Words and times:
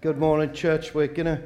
Good 0.02 0.20
morning, 0.20 0.54
church. 0.54 0.94
We're 0.94 1.08
going 1.08 1.26
to 1.26 1.42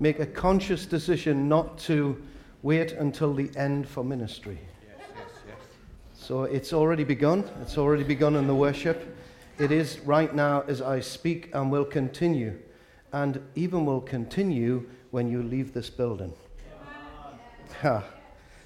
make 0.00 0.18
a 0.18 0.24
conscious 0.24 0.86
decision 0.86 1.46
not 1.46 1.76
to 1.80 2.22
wait 2.62 2.92
until 2.92 3.34
the 3.34 3.50
end 3.54 3.86
for 3.86 4.02
ministry. 4.02 4.58
Yes, 4.82 4.96
yes, 5.14 5.28
yes. 5.46 5.58
So 6.14 6.44
it's 6.44 6.72
already 6.72 7.04
begun. 7.04 7.44
It's 7.60 7.76
already 7.76 8.04
begun 8.04 8.34
in 8.34 8.46
the 8.46 8.54
worship. 8.54 9.14
It 9.62 9.70
is 9.70 10.00
right 10.00 10.34
now 10.34 10.64
as 10.66 10.82
I 10.82 10.98
speak 10.98 11.50
and 11.54 11.70
will 11.70 11.84
continue, 11.84 12.58
and 13.12 13.40
even 13.54 13.86
will 13.86 14.00
continue 14.00 14.90
when 15.12 15.30
you 15.30 15.40
leave 15.40 15.72
this 15.72 15.88
building. 15.88 16.32
Ha. 17.80 18.02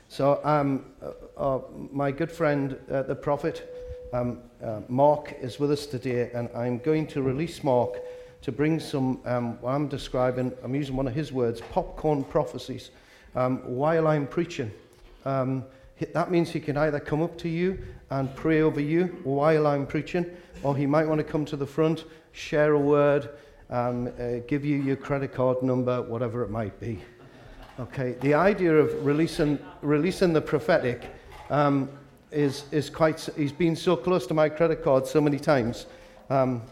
So, 0.09 0.41
um, 0.43 0.87
uh, 1.03 1.11
uh, 1.37 1.61
my 1.93 2.11
good 2.11 2.33
friend, 2.33 2.79
uh, 2.91 3.03
the 3.03 3.15
prophet 3.15 4.09
um, 4.15 4.39
uh, 4.65 4.81
Mark, 4.89 5.37
is 5.43 5.61
with 5.61 5.71
us 5.71 5.85
today, 5.85 6.31
and 6.33 6.49
I'm 6.57 6.79
going 6.79 7.07
to 7.09 7.21
release 7.21 7.63
Mark 7.63 7.99
to 8.41 8.51
bring 8.51 8.81
some, 8.81 9.21
um, 9.27 9.61
what 9.61 9.73
I'm 9.73 9.89
describing, 9.89 10.51
I'm 10.65 10.75
using 10.75 10.97
one 10.97 11.07
of 11.07 11.15
his 11.15 11.31
words, 11.31 11.61
popcorn 11.73 12.25
prophecies, 12.25 12.89
um, 13.35 13.59
while 13.67 14.09
I'm 14.09 14.27
preaching. 14.27 14.73
Um, 15.27 15.67
that 16.13 16.31
means 16.31 16.51
he 16.51 16.61
can 16.61 16.77
either 16.77 17.01
come 17.01 17.23
up 17.23 17.39
to 17.39 17.49
you 17.49 17.79
and 18.11 18.35
pray 18.37 18.63
over 18.63 18.81
you 18.81 19.19
while 19.25 19.67
I'm 19.67 19.87
preaching, 19.87 20.27
or 20.63 20.77
he 20.77 20.87
might 20.87 21.07
want 21.07 21.19
to 21.19 21.25
come 21.25 21.45
to 21.47 21.57
the 21.57 21.67
front, 21.67 22.05
share 22.33 22.73
a 22.73 22.79
word, 22.79 23.31
um, 23.71 24.09
uh, 24.19 24.39
give 24.47 24.65
you 24.65 24.77
your 24.77 24.97
credit 24.97 25.33
card 25.33 25.63
number, 25.63 26.03
whatever 26.03 26.43
it 26.43 26.51
might 26.51 26.79
be. 26.79 27.01
Okay, 27.81 28.17
the 28.21 28.35
idea 28.35 28.75
of 28.75 29.05
releasing, 29.05 29.59
releasing 29.83 30.33
the 30.33 30.41
prophetic 30.41 31.11
um, 31.51 31.91
is, 32.31 32.65
is 32.71 32.89
quite, 32.89 33.29
he's 33.37 33.53
been 33.53 33.77
so 33.77 33.97
close 33.97 34.27
to 34.27 34.35
my 34.35 34.49
credit 34.49 34.83
card 34.83 35.07
so 35.07 35.21
many 35.21 35.39
times. 35.39 35.87
Um, 36.31 36.63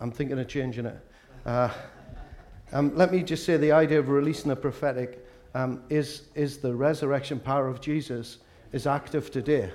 I'm 0.00 0.10
thinking 0.10 0.38
of 0.38 0.48
changing 0.48 0.86
it. 0.86 0.98
Uh, 1.44 1.70
um, 2.72 2.94
let 2.96 3.12
me 3.12 3.22
just 3.22 3.44
say 3.44 3.56
the 3.56 3.72
idea 3.72 3.98
of 3.98 4.08
releasing 4.08 4.48
the 4.48 4.56
prophetic 4.56 5.26
um, 5.54 5.82
is, 5.88 6.22
is 6.34 6.58
the 6.58 6.74
resurrection 6.74 7.40
power 7.40 7.68
of 7.68 7.80
Jesus 7.80 8.38
is 8.72 8.86
active 8.86 9.30
today. 9.30 9.70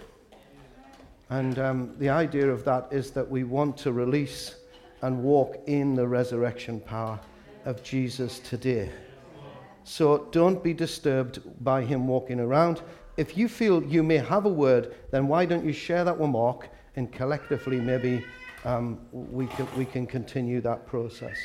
And 1.30 1.58
um, 1.59 1.95
the 1.98 2.09
idea 2.09 2.48
of 2.50 2.64
that 2.66 2.88
is 2.92 3.12
that 3.12 3.30
we 3.30 3.44
want 3.44 3.78
to 3.78 3.92
release 3.92 4.56
and 5.02 5.23
walk 5.23 5.58
in 5.68 5.96
the 5.96 6.08
resurrection 6.08 6.80
power 6.80 7.20
of 7.66 7.84
Jesus 7.84 8.40
today. 8.40 8.92
So 9.84 10.28
don't 10.31 10.64
be 10.64 10.73
disturbed 10.73 11.42
by 11.64 11.84
him 11.84 12.08
walking 12.08 12.40
around. 12.40 12.81
If 13.18 13.38
you 13.38 13.48
feel 13.48 13.84
you 13.84 14.03
may 14.03 14.18
have 14.18 14.46
a 14.46 14.50
word, 14.50 14.96
then 15.12 15.28
why 15.28 15.46
don't 15.46 15.66
you 15.66 15.73
share 15.73 16.03
that 16.03 16.18
with 16.18 16.30
Mark 16.30 16.70
and 16.96 17.12
collectively 17.12 17.80
maybe 17.80 18.26
um, 18.64 19.00
we, 19.12 19.48
can, 19.48 19.68
we 19.78 19.86
can 19.86 20.08
continue 20.08 20.59
that 20.62 20.88
process. 20.88 21.38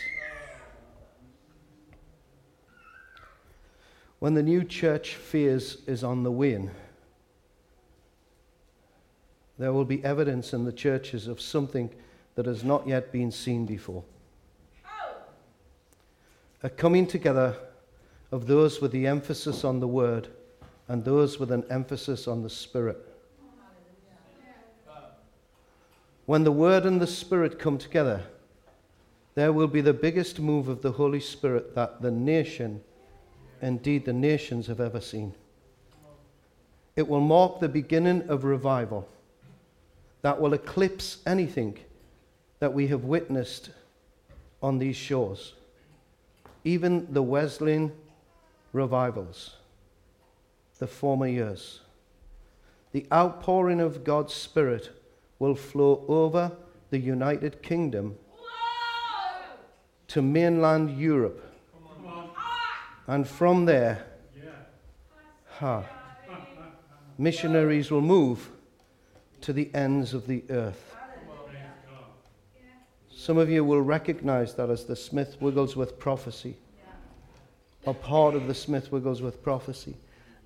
When 4.21 4.35
the 4.35 4.43
new 4.43 4.65
church 4.65 5.15
phase 5.15 5.79
is 5.87 6.05
on 6.05 6.23
the 6.23 6.31
wane, 6.31 6.71
there 9.59 9.73
will 9.73 9.87
be 9.87 10.05
evidence 10.05 10.53
in 10.53 10.65
the 10.65 10.73
churches 10.73 11.27
of 11.27 11.41
something 11.41 11.91
that 12.35 12.45
has 12.45 12.63
not 12.63 12.87
yet 12.87 13.13
been 13.13 13.31
seen 13.31 13.65
before. 13.65 14.05
A 16.63 16.69
coming 16.69 17.07
together 17.07 17.57
of 18.31 18.47
those 18.47 18.83
with 18.83 18.93
the 18.93 19.07
emphasis 19.07 19.65
on 19.65 19.81
the 19.81 19.89
word 19.89 20.29
and 20.87 21.03
those 21.03 21.39
with 21.39 21.51
an 21.51 21.65
emphasis 21.71 22.29
on 22.29 22.43
the 22.43 22.51
spirit. 22.51 22.99
When 26.27 26.45
the 26.45 26.53
word 26.53 26.85
and 26.85 27.01
the 27.01 27.07
spirit 27.07 27.59
come 27.59 27.79
together, 27.79 28.23
there 29.35 29.53
will 29.53 29.67
be 29.67 29.81
the 29.81 29.95
biggest 29.95 30.39
move 30.39 30.69
of 30.69 30.83
the 30.83 30.93
Holy 30.93 31.21
Spirit 31.21 31.75
that 31.75 32.03
the 32.03 32.11
nation 32.11 32.83
indeed 33.63 34.05
the 34.05 34.13
nations 34.13 34.67
have 34.67 34.81
ever 34.81 35.01
seen. 35.01 35.35
It 36.97 37.09
will 37.09 37.21
mark 37.21 37.61
the 37.61 37.69
beginning 37.69 38.29
of 38.29 38.45
revival 38.45 39.09
that 40.23 40.41
will 40.41 40.53
eclipse 40.53 41.19
anything 41.27 41.79
that 42.59 42.73
we 42.75 42.89
have 42.89 43.05
witnessed 43.05 43.71
on 44.63 44.79
these 44.79 44.97
shores, 44.97 45.55
even 46.65 47.07
the 47.13 47.23
Wesleyan 47.23 47.93
revivals, 48.73 49.57
the 50.79 50.87
former 50.87 51.27
years. 51.27 51.81
The 52.93 53.07
outpouring 53.13 53.81
of 53.81 54.05
God's 54.05 54.35
Spirit 54.35 54.91
will 55.39 55.55
flow 55.55 56.05
over 56.09 56.53
the 56.91 56.99
United 56.99 57.63
Kingdom 57.63 58.17
to 60.09 60.21
mainland 60.21 60.99
Europe 60.99 61.50
and 63.11 63.27
from 63.27 63.65
there, 63.65 64.07
ha, 65.59 65.83
missionaries 67.19 67.91
will 67.91 68.01
move 68.01 68.51
to 69.41 69.53
the 69.53 69.69
ends 69.75 70.15
of 70.15 70.29
the 70.29 70.45
earth. 70.49 70.95
Some 73.11 73.37
of 73.37 73.51
you 73.51 73.65
will 73.65 73.83
recognize 73.83 74.55
that 74.55 74.71
as 74.71 74.85
the 74.85 74.95
Smith 74.95 75.37
Wigglesworth 75.41 75.99
prophecy, 75.99 76.57
a 77.85 77.93
part 77.93 78.37
of 78.37 78.47
the 78.47 78.55
Smith 78.55 78.93
Wigglesworth 78.93 79.43
prophecy. 79.43 79.97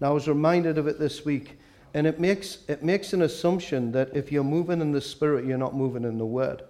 Now, 0.01 0.09
I 0.09 0.13
was 0.15 0.27
reminded 0.27 0.79
of 0.79 0.87
it 0.87 0.99
this 0.99 1.23
week, 1.23 1.59
and 1.93 2.07
it 2.07 2.19
makes, 2.19 2.61
it 2.67 2.83
makes 2.83 3.13
an 3.13 3.21
assumption 3.21 3.93
that 3.93 4.17
if 4.17 4.33
you're 4.33 4.43
moving 4.43 4.81
in 4.81 4.91
the 4.91 5.03
Spirit, 5.03 5.45
you're 5.45 5.59
not 5.59 5.75
moving 5.75 6.05
in 6.05 6.17
the 6.17 6.25
Word. 6.25 6.63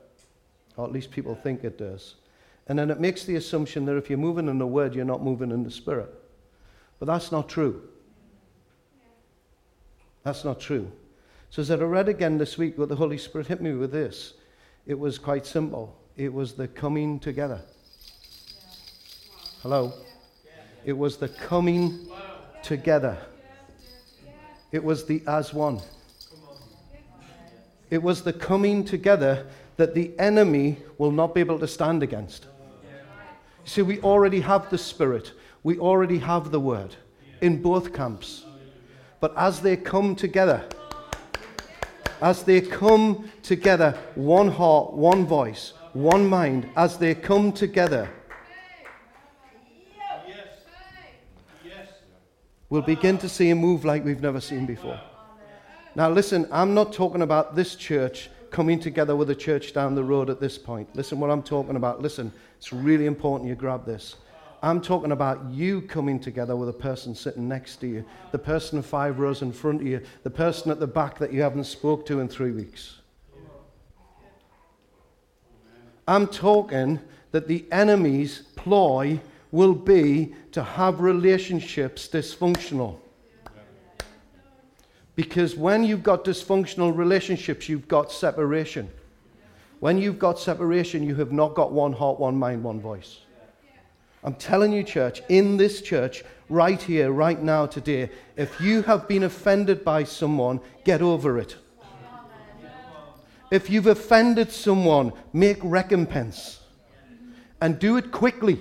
Or 0.76 0.87
at 0.87 0.93
least 0.93 1.12
people 1.12 1.37
think 1.37 1.62
it 1.62 1.78
does. 1.78 2.16
And 2.67 2.79
then 2.79 2.91
it 2.91 2.99
makes 2.99 3.25
the 3.25 3.37
assumption 3.37 3.85
that 3.87 3.97
if 3.97 4.09
you're 4.09 4.19
moving 4.19 4.49
in 4.49 4.59
the 4.59 4.67
Word, 4.67 4.95
you're 4.95 5.05
not 5.05 5.23
moving 5.23 5.51
in 5.51 5.63
the 5.63 5.71
Spirit. 5.71 6.13
But 6.99 7.07
that's 7.07 7.31
not 7.31 7.49
true. 7.49 7.83
That's 10.23 10.45
not 10.45 10.59
true. 10.61 10.91
So 11.51 11.61
as 11.61 11.71
I 11.71 11.77
read 11.77 12.09
again 12.09 12.39
this 12.39 12.57
week, 12.57 12.79
what 12.79 12.89
the 12.89 12.97
Holy 12.97 13.19
Spirit 13.19 13.47
hit 13.47 13.61
me 13.61 13.73
with 13.75 13.93
this, 13.93 14.35
it 14.87 14.99
was 14.99 15.19
quite 15.19 15.47
simple. 15.47 15.97
It 16.17 16.33
was 16.33 16.55
the 16.55 16.69
coming 16.69 17.21
together. 17.21 17.61
Hello? 19.63 19.93
It 20.85 20.95
was 20.95 21.17
the 21.17 21.29
coming 21.29 22.09
together. 22.63 23.19
It 24.73 24.83
was 24.83 25.05
the 25.05 25.23
as 25.27 25.53
one. 25.55 25.81
It 27.91 28.03
was 28.03 28.23
the 28.23 28.33
coming 28.33 28.85
together 28.85 29.47
that 29.77 29.95
the 29.95 30.19
enemy 30.19 30.79
will 30.99 31.13
not 31.13 31.35
be 31.35 31.41
able 31.41 31.59
to 31.59 31.69
stand 31.69 32.03
against. 32.03 32.47
See, 33.65 33.83
we 33.83 34.01
already 34.01 34.41
have 34.41 34.71
the 34.71 34.79
Spirit, 34.79 35.33
we 35.63 35.79
already 35.79 36.19
have 36.19 36.51
the 36.51 36.61
Word 36.61 36.97
in 37.41 37.63
both 37.63 37.93
camps. 37.93 38.45
But 39.21 39.33
as 39.37 39.61
they 39.61 39.77
come 39.77 40.15
together, 40.15 40.65
as 42.21 42.43
they 42.43 42.61
come 42.61 43.31
together, 43.43 43.99
one 44.15 44.49
heart, 44.49 44.93
one 44.93 45.27
voice, 45.27 45.73
one 45.93 46.27
mind, 46.27 46.69
as 46.77 46.99
they 46.99 47.15
come 47.15 47.53
together, 47.53 48.11
we'll 52.69 52.83
begin 52.83 53.17
to 53.19 53.29
see 53.29 53.51
a 53.51 53.55
move 53.55 53.85
like 53.85 54.05
we've 54.05 54.21
never 54.21 54.41
seen 54.41 54.67
before. 54.67 55.01
Now, 55.95 56.11
listen, 56.11 56.49
I'm 56.51 56.75
not 56.75 56.93
talking 56.93 57.23
about 57.23 57.55
this 57.55 57.77
church 57.77 58.29
coming 58.55 58.79
together 58.79 59.17
with 59.17 59.29
a 59.31 59.35
church 59.35 59.73
down 59.73 59.97
the 59.97 60.05
road 60.05 60.31
at 60.31 60.39
this 60.39 60.56
point. 60.56 60.89
Listen, 60.95 61.19
what 61.19 61.29
I'm 61.29 61.43
talking 61.43 61.75
about, 61.75 62.01
listen, 62.01 62.31
it's 62.56 62.73
really 62.73 63.06
important 63.06 63.49
you 63.49 63.56
grab 63.56 63.85
this. 63.85 64.15
I'm 64.62 64.81
talking 64.81 65.11
about 65.11 65.45
you 65.51 65.83
coming 65.83 66.21
together 66.21 66.55
with 66.55 66.69
a 66.69 66.73
person 66.73 67.17
sitting 67.17 67.49
next 67.49 67.79
to 67.79 67.89
you, 67.89 68.05
the 68.31 68.39
person 68.39 68.81
five 68.81 69.19
rows 69.19 69.43
in 69.43 69.51
front 69.51 69.81
of 69.81 69.89
you, 69.89 70.03
the 70.23 70.31
person 70.31 70.71
at 70.71 70.79
the 70.79 70.87
back 70.87 71.19
that 71.19 71.33
you 71.33 71.43
haven't 71.43 71.65
spoke 71.65 72.06
to 72.06 72.21
in 72.21 72.29
three 72.29 72.53
weeks. 72.53 73.01
I'm 76.07 76.29
talking 76.29 77.00
that 77.33 77.49
the 77.49 77.65
enemy's 77.73 78.43
ploy 78.55 79.19
will 79.50 79.75
be 79.75 80.33
to 80.53 80.62
have 80.62 81.00
relationships 81.00 82.07
dysfunctional. 82.07 82.99
Because 85.16 85.56
when 85.56 85.84
you've 85.84 86.02
got 86.02 86.25
dysfunctional 86.25 86.96
relationships, 86.96 87.69
you've 87.69 87.88
got 87.88 88.11
separation. 88.11 88.90
When 89.81 89.99
you've 89.99 90.19
got 90.19 90.38
separation, 90.38 91.02
you 91.02 91.14
have 91.16 91.31
not 91.31 91.55
got 91.55 91.72
one 91.72 91.93
heart, 91.93 92.19
one 92.19 92.37
mind, 92.37 92.64
one 92.64 92.81
voice. 92.81 93.20
I'm 94.25 94.34
telling 94.34 94.72
you, 94.72 94.82
church, 94.82 95.22
in 95.28 95.56
this 95.58 95.82
church, 95.82 96.25
right 96.49 96.81
here, 96.81 97.12
right 97.12 97.40
now, 97.40 97.66
today, 97.66 98.11
if 98.37 98.61
you 98.61 98.82
have 98.82 99.06
been 99.06 99.25
offended 99.25 99.84
by 99.84 100.05
someone, 100.05 100.61
get 100.84 101.02
over 101.02 101.38
it. 101.38 101.56
If 103.50 103.69
you've 103.69 103.87
offended 103.87 104.50
someone, 104.50 105.12
make 105.32 105.58
recompense. 105.62 106.61
And 107.61 107.78
do 107.78 107.96
it 107.99 108.11
quickly. 108.11 108.61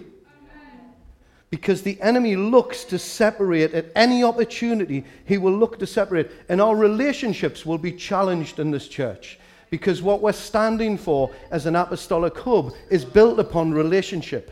Because 1.53 1.83
the 1.83 2.01
enemy 2.01 2.35
looks 2.35 2.83
to 2.85 2.97
separate 2.97 3.75
at 3.75 3.91
any 3.95 4.23
opportunity, 4.23 5.05
he 5.23 5.37
will 5.37 5.55
look 5.55 5.77
to 5.77 5.85
separate. 5.85 6.31
And 6.49 6.59
our 6.59 6.75
relationships 6.75 7.63
will 7.63 7.77
be 7.77 7.91
challenged 7.91 8.57
in 8.57 8.71
this 8.71 8.87
church. 8.87 9.37
Because 9.69 10.01
what 10.01 10.19
we're 10.19 10.31
standing 10.31 10.97
for 10.97 11.29
as 11.51 11.67
an 11.67 11.75
apostolic 11.75 12.35
hub 12.39 12.73
is 12.89 13.05
built 13.05 13.37
upon 13.37 13.71
relationship. 13.71 14.51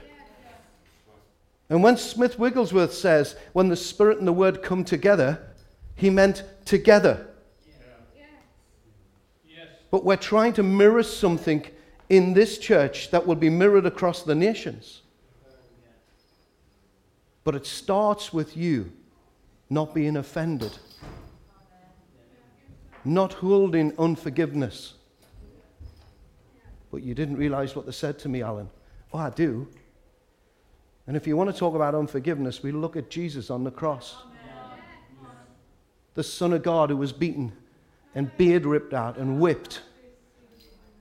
And 1.72 1.82
when 1.82 1.98
Smith 1.98 2.38
Wigglesworth 2.38 2.94
says, 2.94 3.36
when 3.54 3.68
the 3.68 3.76
Spirit 3.76 4.20
and 4.20 4.28
the 4.28 4.32
Word 4.32 4.62
come 4.62 4.84
together, 4.84 5.42
he 5.96 6.12
meant 6.12 6.44
together. 6.66 7.26
But 9.90 10.06
we're 10.06 10.18
trying 10.18 10.54
to 10.54 10.62
mirror 10.62 11.02
something 11.02 11.66
in 12.10 12.36
this 12.36 12.60
church 12.60 13.10
that 13.10 13.26
will 13.26 13.34
be 13.34 13.50
mirrored 13.50 13.88
across 13.88 14.22
the 14.22 14.36
nations. 14.36 15.01
But 17.44 17.56
it 17.56 17.66
starts 17.66 18.32
with 18.32 18.56
you 18.56 18.92
not 19.70 19.94
being 19.94 20.18
offended, 20.18 20.78
not 23.04 23.34
holding 23.34 23.98
unforgiveness. 23.98 24.94
But 26.92 27.04
you 27.04 27.14
didn't 27.16 27.38
realize 27.38 27.76
what 27.76 27.86
they 27.86 27.92
said 27.92 28.20
to 28.20 28.30
me, 28.30 28.42
Alan. 28.42 28.70
Oh, 29.14 29.20
I 29.20 29.30
do. 29.30 29.68
And 31.08 31.18
if 31.18 31.26
you 31.26 31.36
want 31.36 31.52
to 31.52 31.58
talk 31.58 31.74
about 31.74 31.96
unforgiveness, 31.96 32.62
we 32.62 32.72
look 32.72 32.96
at 32.96 33.10
Jesus 33.10 33.50
on 33.50 33.64
the 33.64 33.72
cross. 33.72 34.18
The 36.14 36.24
Son 36.24 36.54
of 36.54 36.64
God 36.64 36.90
who 36.90 36.98
was 36.98 37.14
beaten 37.14 37.54
and 38.14 38.36
beard 38.38 38.66
ripped 38.66 38.94
out 38.94 39.18
and 39.18 39.40
whipped 39.40 39.82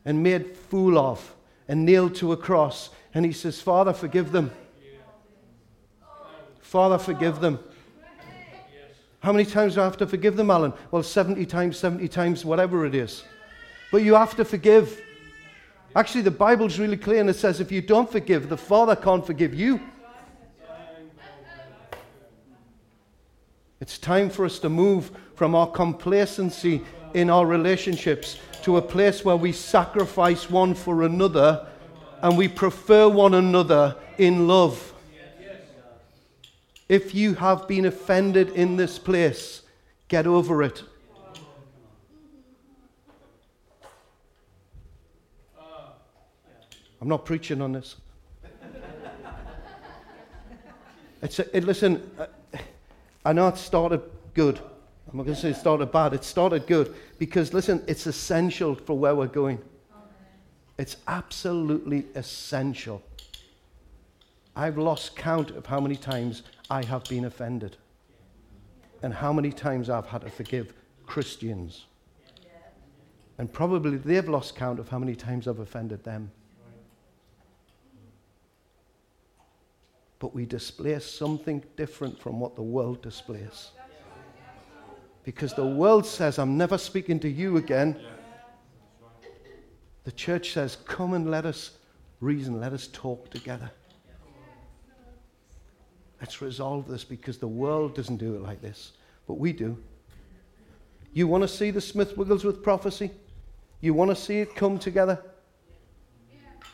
and 0.04 0.22
made 0.22 0.56
fool 0.56 0.96
of 0.96 1.34
and 1.68 1.84
nailed 1.84 2.14
to 2.16 2.32
a 2.32 2.36
cross. 2.36 2.90
And 3.12 3.24
he 3.24 3.32
says, 3.32 3.60
Father, 3.60 3.92
forgive 3.92 4.32
them. 4.32 4.52
Father, 6.70 6.98
forgive 6.98 7.40
them. 7.40 7.58
How 9.18 9.32
many 9.32 9.44
times 9.44 9.74
do 9.74 9.80
I 9.80 9.84
have 9.84 9.96
to 9.96 10.06
forgive 10.06 10.36
them, 10.36 10.52
Alan? 10.52 10.72
Well, 10.92 11.02
70 11.02 11.44
times, 11.46 11.76
70 11.76 12.06
times, 12.06 12.44
whatever 12.44 12.86
it 12.86 12.94
is. 12.94 13.24
But 13.90 14.04
you 14.04 14.14
have 14.14 14.36
to 14.36 14.44
forgive. 14.44 15.02
Actually, 15.96 16.20
the 16.20 16.30
Bible's 16.30 16.78
really 16.78 16.96
clear 16.96 17.20
and 17.20 17.28
it 17.28 17.34
says 17.34 17.58
if 17.58 17.72
you 17.72 17.82
don't 17.82 18.08
forgive, 18.08 18.48
the 18.48 18.56
Father 18.56 18.94
can't 18.94 19.26
forgive 19.26 19.52
you. 19.52 19.80
It's 23.80 23.98
time 23.98 24.30
for 24.30 24.44
us 24.44 24.60
to 24.60 24.68
move 24.68 25.10
from 25.34 25.56
our 25.56 25.66
complacency 25.66 26.82
in 27.14 27.30
our 27.30 27.46
relationships 27.46 28.38
to 28.62 28.76
a 28.76 28.82
place 28.82 29.24
where 29.24 29.34
we 29.34 29.50
sacrifice 29.50 30.48
one 30.48 30.74
for 30.74 31.02
another 31.02 31.66
and 32.22 32.38
we 32.38 32.46
prefer 32.46 33.08
one 33.08 33.34
another 33.34 33.96
in 34.18 34.46
love. 34.46 34.89
If 36.90 37.14
you 37.14 37.34
have 37.34 37.68
been 37.68 37.84
offended 37.84 38.48
in 38.48 38.74
this 38.74 38.98
place, 38.98 39.62
get 40.08 40.26
over 40.26 40.60
it. 40.64 40.82
I'm 47.00 47.06
not 47.06 47.24
preaching 47.24 47.62
on 47.62 47.70
this. 47.70 47.94
It's 51.22 51.38
a, 51.38 51.56
it, 51.56 51.62
listen, 51.62 52.10
uh, 52.18 52.26
I 53.24 53.34
know 53.34 53.46
it 53.46 53.56
started 53.56 54.02
good. 54.34 54.58
I'm 54.58 55.16
not 55.16 55.26
going 55.26 55.36
to 55.36 55.40
say 55.40 55.50
it 55.50 55.58
started 55.58 55.92
bad. 55.92 56.12
It 56.12 56.24
started 56.24 56.66
good 56.66 56.92
because, 57.20 57.54
listen, 57.54 57.84
it's 57.86 58.08
essential 58.08 58.74
for 58.74 58.98
where 58.98 59.14
we're 59.14 59.28
going. 59.28 59.60
It's 60.76 60.96
absolutely 61.06 62.06
essential. 62.16 63.00
I've 64.56 64.78
lost 64.78 65.16
count 65.16 65.50
of 65.52 65.66
how 65.66 65.80
many 65.80 65.96
times 65.96 66.42
I 66.68 66.84
have 66.84 67.04
been 67.04 67.24
offended 67.24 67.76
and 69.02 69.14
how 69.14 69.32
many 69.32 69.50
times 69.50 69.88
I've 69.88 70.06
had 70.06 70.22
to 70.22 70.30
forgive 70.30 70.72
Christians. 71.06 71.86
And 73.38 73.50
probably 73.50 73.96
they've 73.96 74.28
lost 74.28 74.54
count 74.54 74.78
of 74.78 74.88
how 74.88 74.98
many 74.98 75.14
times 75.14 75.48
I've 75.48 75.60
offended 75.60 76.04
them. 76.04 76.30
But 80.18 80.34
we 80.34 80.44
display 80.44 80.98
something 80.98 81.64
different 81.76 82.20
from 82.20 82.38
what 82.38 82.54
the 82.54 82.62
world 82.62 83.00
displays. 83.00 83.70
Because 85.24 85.54
the 85.54 85.64
world 85.64 86.04
says, 86.04 86.38
I'm 86.38 86.58
never 86.58 86.76
speaking 86.76 87.18
to 87.20 87.28
you 87.28 87.56
again. 87.56 87.98
The 90.04 90.12
church 90.12 90.52
says, 90.52 90.76
Come 90.84 91.14
and 91.14 91.30
let 91.30 91.46
us 91.46 91.72
reason, 92.20 92.60
let 92.60 92.72
us 92.72 92.88
talk 92.92 93.30
together. 93.30 93.70
Let's 96.20 96.42
resolve 96.42 96.86
this 96.86 97.02
because 97.02 97.38
the 97.38 97.48
world 97.48 97.94
doesn't 97.94 98.18
do 98.18 98.34
it 98.34 98.42
like 98.42 98.60
this, 98.60 98.92
but 99.26 99.34
we 99.34 99.52
do. 99.52 99.76
You 101.12 101.26
want 101.26 101.42
to 101.42 101.48
see 101.48 101.70
the 101.70 101.80
Smith 101.80 102.16
Wigglesworth 102.16 102.62
prophecy? 102.62 103.10
You 103.80 103.94
want 103.94 104.10
to 104.10 104.16
see 104.16 104.40
it 104.40 104.54
come 104.54 104.78
together? 104.78 105.22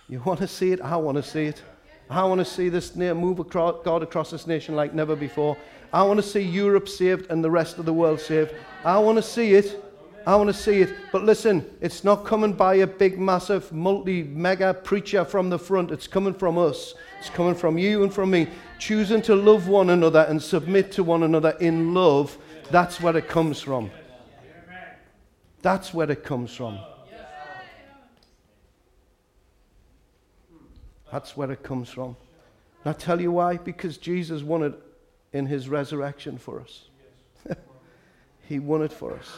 You 0.09 0.21
want 0.25 0.41
to 0.41 0.49
see 0.49 0.73
it? 0.73 0.81
I 0.81 0.97
want 0.97 1.17
to 1.17 1.23
see 1.23 1.47
it. 1.47 1.63
I 2.11 2.25
want 2.25 2.39
to 2.41 2.45
see 2.45 2.69
this 2.69 2.95
move 2.95 3.39
across, 3.39 3.83
God 3.85 4.03
across 4.03 4.31
this 4.31 4.47
nation 4.47 4.77
like 4.77 4.95
never 4.95 5.17
before. 5.17 5.57
I 5.93 6.03
want 6.03 6.19
to 6.19 6.27
see 6.27 6.41
Europe 6.41 6.89
saved 6.89 7.31
and 7.31 7.43
the 7.43 7.51
rest 7.51 7.79
of 7.79 7.85
the 7.85 7.93
world 7.93 8.21
saved. 8.21 8.53
I 8.85 8.99
want 8.99 9.17
to 9.17 9.23
see 9.23 9.55
it. 9.55 9.83
I 10.27 10.35
want 10.35 10.49
to 10.49 10.55
see 10.55 10.81
it. 10.81 10.93
But 11.13 11.25
listen, 11.25 11.65
it's 11.81 12.03
not 12.03 12.25
coming 12.25 12.53
by 12.53 12.77
a 12.77 12.87
big, 12.87 13.17
massive, 13.17 13.71
multi 13.73 14.25
mega 14.25 14.75
preacher 14.75 15.25
from 15.25 15.51
the 15.51 15.59
front. 15.59 15.93
It's 15.93 16.09
coming 16.09 16.35
from 16.35 16.59
us. 16.59 16.95
It's 17.21 17.31
coming 17.31 17.55
from 17.55 17.79
you 17.79 18.03
and 18.03 18.13
from 18.13 18.33
me. 18.33 18.49
Choosing 18.81 19.23
to 19.23 19.37
love 19.37 19.69
one 19.69 19.91
another 19.91 20.27
and 20.29 20.43
submit 20.43 20.91
to 20.93 21.05
one 21.05 21.23
another 21.23 21.51
in 21.61 21.95
love. 21.95 22.37
That's 22.73 23.01
where 23.01 23.17
it 23.17 23.29
comes 23.29 23.61
from. 23.61 23.93
That's 25.63 25.95
where 25.95 26.11
it 26.11 26.25
comes 26.25 26.53
from. 26.53 26.81
That's 31.13 31.37
where 31.37 31.53
it 31.53 31.63
comes 31.63 31.89
from. 31.89 32.17
And 32.85 32.93
I 32.95 32.99
tell 32.99 33.21
you 33.21 33.31
why? 33.31 33.59
Because 33.59 33.97
Jesus 33.97 34.43
won 34.43 34.65
it 34.65 34.75
in 35.33 35.47
his 35.47 35.69
resurrection 35.69 36.37
for 36.37 36.61
us. 36.61 36.87
he 38.49 38.59
won 38.59 38.83
it 38.83 38.93
for 38.93 39.15
us. 39.15 39.29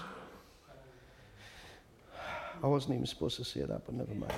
I 2.62 2.66
wasn't 2.66 2.94
even 2.94 3.06
supposed 3.06 3.36
to 3.36 3.44
say 3.44 3.60
that, 3.60 3.86
but 3.86 3.94
never 3.94 4.14
mind. 4.14 4.32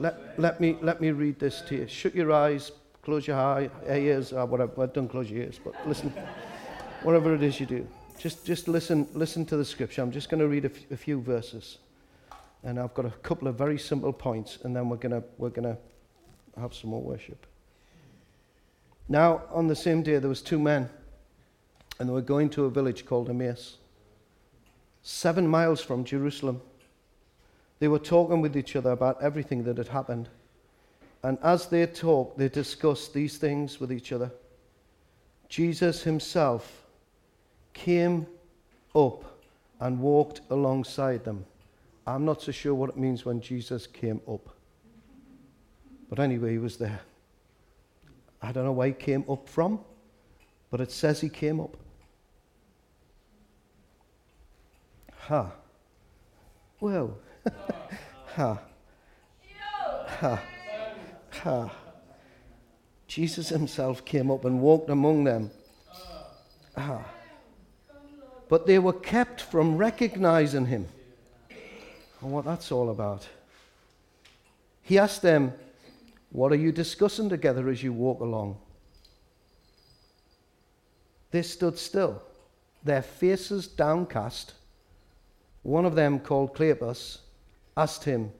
Let, 0.00 0.38
let, 0.38 0.60
me, 0.60 0.76
let 0.80 1.00
me 1.00 1.10
read 1.10 1.38
this 1.38 1.60
to 1.62 1.76
you. 1.76 1.86
Shut 1.88 2.14
your 2.14 2.32
eyes, 2.32 2.72
close 3.02 3.26
your 3.26 3.36
eye, 3.38 3.70
ears, 3.88 4.32
or 4.32 4.46
whatever. 4.46 4.72
Well, 4.76 4.86
don't 4.88 5.08
close 5.08 5.30
your 5.30 5.42
ears, 5.42 5.60
but 5.62 5.74
listen. 5.86 6.12
whatever 7.04 7.34
it 7.34 7.42
is 7.42 7.60
you 7.60 7.66
do, 7.66 7.86
just, 8.18 8.44
just 8.44 8.66
listen, 8.66 9.06
listen 9.12 9.44
to 9.46 9.56
the 9.56 9.64
scripture. 9.64 10.02
I'm 10.02 10.10
just 10.10 10.30
going 10.30 10.40
to 10.40 10.48
read 10.48 10.64
a, 10.64 10.70
f- 10.70 10.90
a 10.90 10.96
few 10.96 11.20
verses. 11.20 11.78
And 12.64 12.80
I've 12.80 12.94
got 12.94 13.04
a 13.04 13.10
couple 13.10 13.46
of 13.46 13.56
very 13.56 13.78
simple 13.78 14.12
points, 14.12 14.58
and 14.64 14.74
then 14.74 14.88
we're 14.88 14.96
going 14.96 15.22
we're 15.36 15.50
to 15.50 15.76
have 16.58 16.74
some 16.74 16.90
more 16.90 17.02
worship. 17.02 17.46
Now, 19.06 19.42
on 19.52 19.68
the 19.68 19.76
same 19.76 20.02
day, 20.02 20.18
there 20.18 20.30
was 20.30 20.40
two 20.40 20.58
men, 20.58 20.88
and 21.98 22.08
they 22.08 22.12
were 22.12 22.22
going 22.22 22.48
to 22.50 22.64
a 22.64 22.70
village 22.70 23.04
called 23.04 23.28
Emmaus, 23.28 23.76
seven 25.02 25.46
miles 25.46 25.82
from 25.82 26.04
Jerusalem. 26.04 26.62
They 27.84 27.88
were 27.88 27.98
talking 27.98 28.40
with 28.40 28.56
each 28.56 28.76
other 28.76 28.92
about 28.92 29.22
everything 29.22 29.64
that 29.64 29.76
had 29.76 29.88
happened. 29.88 30.30
And 31.22 31.36
as 31.42 31.66
they 31.66 31.84
talked, 31.84 32.38
they 32.38 32.48
discussed 32.48 33.12
these 33.12 33.36
things 33.36 33.78
with 33.78 33.92
each 33.92 34.10
other. 34.10 34.30
Jesus 35.50 36.02
himself 36.02 36.86
came 37.74 38.26
up 38.94 39.22
and 39.80 40.00
walked 40.00 40.40
alongside 40.48 41.24
them. 41.24 41.44
I'm 42.06 42.24
not 42.24 42.40
so 42.40 42.52
sure 42.52 42.74
what 42.74 42.88
it 42.88 42.96
means 42.96 43.26
when 43.26 43.42
Jesus 43.42 43.86
came 43.86 44.22
up. 44.26 44.48
But 46.08 46.20
anyway, 46.20 46.52
he 46.52 46.58
was 46.58 46.78
there. 46.78 47.02
I 48.40 48.50
don't 48.50 48.64
know 48.64 48.72
where 48.72 48.88
he 48.88 48.94
came 48.94 49.26
up 49.28 49.46
from, 49.46 49.78
but 50.70 50.80
it 50.80 50.90
says 50.90 51.20
he 51.20 51.28
came 51.28 51.60
up. 51.60 51.76
Ha. 55.28 55.52
Well. 56.80 57.18
Ha. 58.34 58.58
Ha. 60.06 60.42
Ha. 61.30 61.70
Jesus 63.06 63.48
himself 63.48 64.04
came 64.04 64.30
up 64.30 64.44
and 64.44 64.60
walked 64.60 64.90
among 64.90 65.24
them. 65.24 65.50
Ah. 66.76 67.04
But 68.48 68.66
they 68.66 68.78
were 68.78 68.92
kept 68.92 69.40
from 69.40 69.76
recognizing 69.76 70.66
him. 70.66 70.88
And 72.20 72.32
what 72.32 72.44
that's 72.44 72.72
all 72.72 72.90
about. 72.90 73.26
He 74.82 74.98
asked 74.98 75.22
them, 75.22 75.52
what 76.30 76.52
are 76.52 76.56
you 76.56 76.72
discussing 76.72 77.28
together 77.28 77.68
as 77.68 77.82
you 77.82 77.92
walk 77.92 78.20
along? 78.20 78.58
They 81.30 81.42
stood 81.42 81.78
still, 81.78 82.22
their 82.82 83.02
faces 83.02 83.66
downcast. 83.66 84.54
One 85.62 85.84
of 85.84 85.94
them, 85.94 86.20
called 86.20 86.54
Cleopas, 86.54 87.18
asked 87.76 88.04
him, 88.04 88.32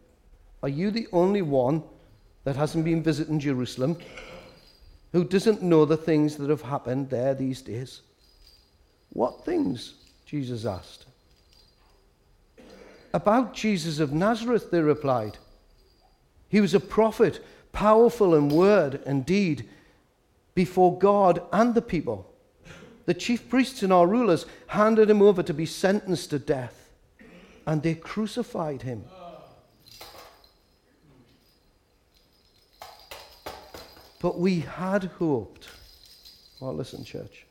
Are 0.63 0.69
you 0.69 0.91
the 0.91 1.09
only 1.13 1.43
one 1.43 1.83
that 2.45 2.57
hasn't 2.57 2.85
been 2.85 3.03
visiting 3.03 3.39
Jerusalem 3.39 3.99
who 5.13 5.25
doesn't 5.25 5.63
know 5.63 5.85
the 5.85 5.97
things 5.97 6.37
that 6.37 6.51
have 6.51 6.63
happened 6.63 7.11
there 7.11 7.35
these 7.35 7.63
days? 7.63 8.03
What 9.11 9.45
things? 9.45 9.95
Jesus 10.27 10.65
asked. 10.65 11.07
About 13.13 13.55
Jesus 13.55 14.01
of 14.01 14.13
Nazareth, 14.13 14.71
they 14.71 14.81
replied. 14.81 15.39
He 16.49 16.61
was 16.61 16.75
a 16.75 16.81
prophet, 16.81 17.45
powerful 17.73 18.35
in 18.35 18.49
word 18.49 19.01
and 19.07 19.25
deed 19.25 19.69
before 20.55 20.99
God 20.99 21.43
and 21.53 21.75
the 21.75 21.83
people. 21.83 22.31
The 23.07 23.15
chief 23.15 23.49
priests 23.49 23.83
and 23.83 23.93
our 23.93 24.07
rulers 24.07 24.47
handed 24.69 25.11
him 25.11 25.21
over 25.21 25.43
to 25.43 25.55
be 25.55 25.67
sentenced 25.67 26.31
to 26.31 26.39
death, 26.39 26.91
and 27.67 27.83
they 27.83 27.95
crucified 27.95 28.83
him. 28.83 29.05
But 34.25 34.39
we 34.39 34.61
had 34.61 35.05
hoped. 35.19 35.69
Well, 36.59 36.73
listen, 36.73 37.05
church. 37.05 37.45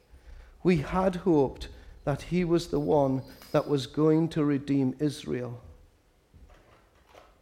We 0.63 0.77
had 0.77 1.18
hoped 1.18 1.68
that 2.03 2.24
he 2.24 2.44
was 2.44 2.70
the 2.70 2.80
one 2.80 3.22
that 3.51 3.68
was 3.68 3.86
going 3.86 4.30
to 4.30 4.44
redeem 4.44 4.96
Israel. 4.98 5.62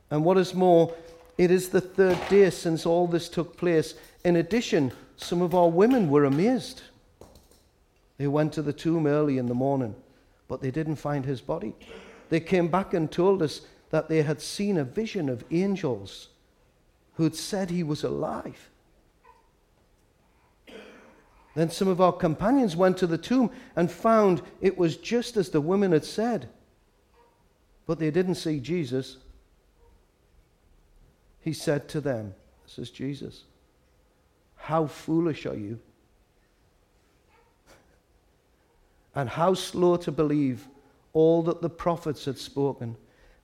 And 0.10 0.26
what 0.26 0.38
is 0.38 0.54
more, 0.54 0.94
it 1.38 1.50
is 1.50 1.70
the 1.70 1.80
third 1.80 2.20
day 2.28 2.50
since 2.50 2.86
all 2.86 3.08
this 3.08 3.30
took 3.30 3.56
place. 3.56 3.94
In 4.26 4.36
addition, 4.36 4.92
some 5.16 5.42
of 5.42 5.56
our 5.56 5.70
women 5.70 6.10
were 6.10 6.26
amazed. 6.26 6.82
They 8.18 8.28
went 8.28 8.52
to 8.52 8.62
the 8.62 8.74
tomb 8.74 9.08
early 9.08 9.38
in 9.38 9.46
the 9.46 9.54
morning, 9.54 9.96
but 10.50 10.60
they 10.60 10.72
didn't 10.72 10.98
find 10.98 11.24
his 11.24 11.40
body. 11.40 11.74
They 12.28 12.42
came 12.42 12.68
back 12.68 12.94
and 12.94 13.10
told 13.10 13.42
us 13.42 13.62
that 13.92 14.10
they 14.10 14.24
had 14.24 14.42
seen 14.42 14.78
a 14.78 14.84
vision 14.84 15.30
of 15.30 15.46
angels 15.52 16.28
who 17.14 17.24
had 17.24 17.38
said 17.38 17.70
he 17.70 17.82
was 17.82 18.04
alive. 18.04 18.71
Then 21.56 21.70
some 21.70 21.88
of 21.88 22.00
our 22.00 22.14
companions 22.14 22.76
went 22.76 22.98
to 22.98 23.08
the 23.08 23.18
tomb 23.18 23.52
and 23.76 23.92
found 23.92 24.42
it 24.62 24.78
was 24.78 24.98
just 24.98 25.36
as 25.36 25.50
the 25.50 25.62
women 25.62 25.92
had 25.92 26.06
said. 26.06 26.50
But 27.86 28.00
they 28.00 28.12
didn't 28.12 28.36
see 28.36 28.60
Jesus. 28.60 29.18
He 31.42 31.52
said 31.54 31.90
to 31.90 32.02
them, 32.02 32.36
This 32.64 32.80
is 32.80 32.90
Jesus, 32.90 33.44
how 34.56 34.88
foolish 34.88 35.46
are 35.46 35.58
you? 35.58 35.80
and 39.16 39.30
how 39.30 39.54
slow 39.54 39.98
to 39.98 40.12
believe 40.12 40.68
all 41.14 41.42
that 41.44 41.62
the 41.62 41.70
prophets 41.70 42.26
had 42.26 42.38
spoken. 42.38 42.96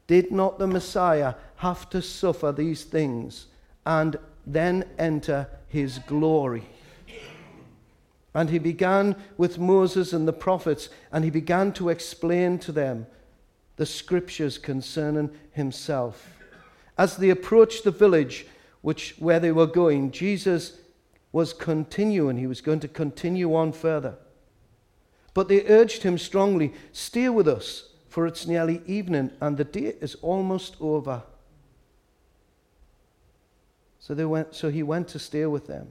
Did 0.07 0.31
not 0.31 0.57
the 0.57 0.67
Messiah 0.67 1.35
have 1.57 1.89
to 1.89 2.01
suffer 2.01 2.51
these 2.51 2.83
things 2.83 3.47
and 3.85 4.17
then 4.45 4.85
enter 4.97 5.47
his 5.67 5.99
glory? 5.99 6.63
And 8.37 8.51
he 8.51 8.59
began 8.59 9.15
with 9.35 9.57
Moses 9.57 10.13
and 10.13 10.27
the 10.27 10.31
prophets, 10.31 10.89
and 11.11 11.23
he 11.23 11.31
began 11.31 11.73
to 11.73 11.89
explain 11.89 12.59
to 12.59 12.71
them 12.71 13.07
the 13.77 13.85
scriptures 13.87 14.59
concerning 14.59 15.31
himself. 15.53 16.37
As 16.99 17.17
they 17.17 17.31
approached 17.31 17.83
the 17.83 17.89
village 17.89 18.45
which, 18.81 19.15
where 19.17 19.39
they 19.39 19.51
were 19.51 19.65
going, 19.65 20.11
Jesus 20.11 20.77
was 21.31 21.51
continuing. 21.51 22.37
He 22.37 22.45
was 22.45 22.61
going 22.61 22.79
to 22.81 22.87
continue 22.87 23.55
on 23.55 23.71
further. 23.71 24.19
But 25.33 25.47
they 25.47 25.65
urged 25.65 26.03
him 26.03 26.19
strongly, 26.19 26.75
Stay 26.91 27.29
with 27.29 27.47
us, 27.47 27.89
for 28.07 28.27
it's 28.27 28.45
nearly 28.45 28.83
evening 28.85 29.31
and 29.41 29.57
the 29.57 29.63
day 29.63 29.95
is 29.99 30.13
almost 30.21 30.75
over. 30.79 31.23
So, 33.99 34.13
they 34.13 34.25
went, 34.25 34.53
so 34.53 34.69
he 34.69 34.83
went 34.83 35.07
to 35.07 35.17
stay 35.17 35.47
with 35.47 35.65
them. 35.65 35.87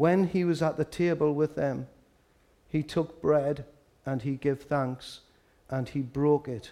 When 0.00 0.28
he 0.28 0.44
was 0.44 0.62
at 0.62 0.78
the 0.78 0.86
table 0.86 1.34
with 1.34 1.56
them, 1.56 1.86
he 2.66 2.82
took 2.82 3.20
bread 3.20 3.66
and 4.06 4.22
he 4.22 4.36
gave 4.36 4.62
thanks 4.62 5.20
and 5.68 5.86
he 5.90 6.00
broke 6.00 6.48
it 6.48 6.70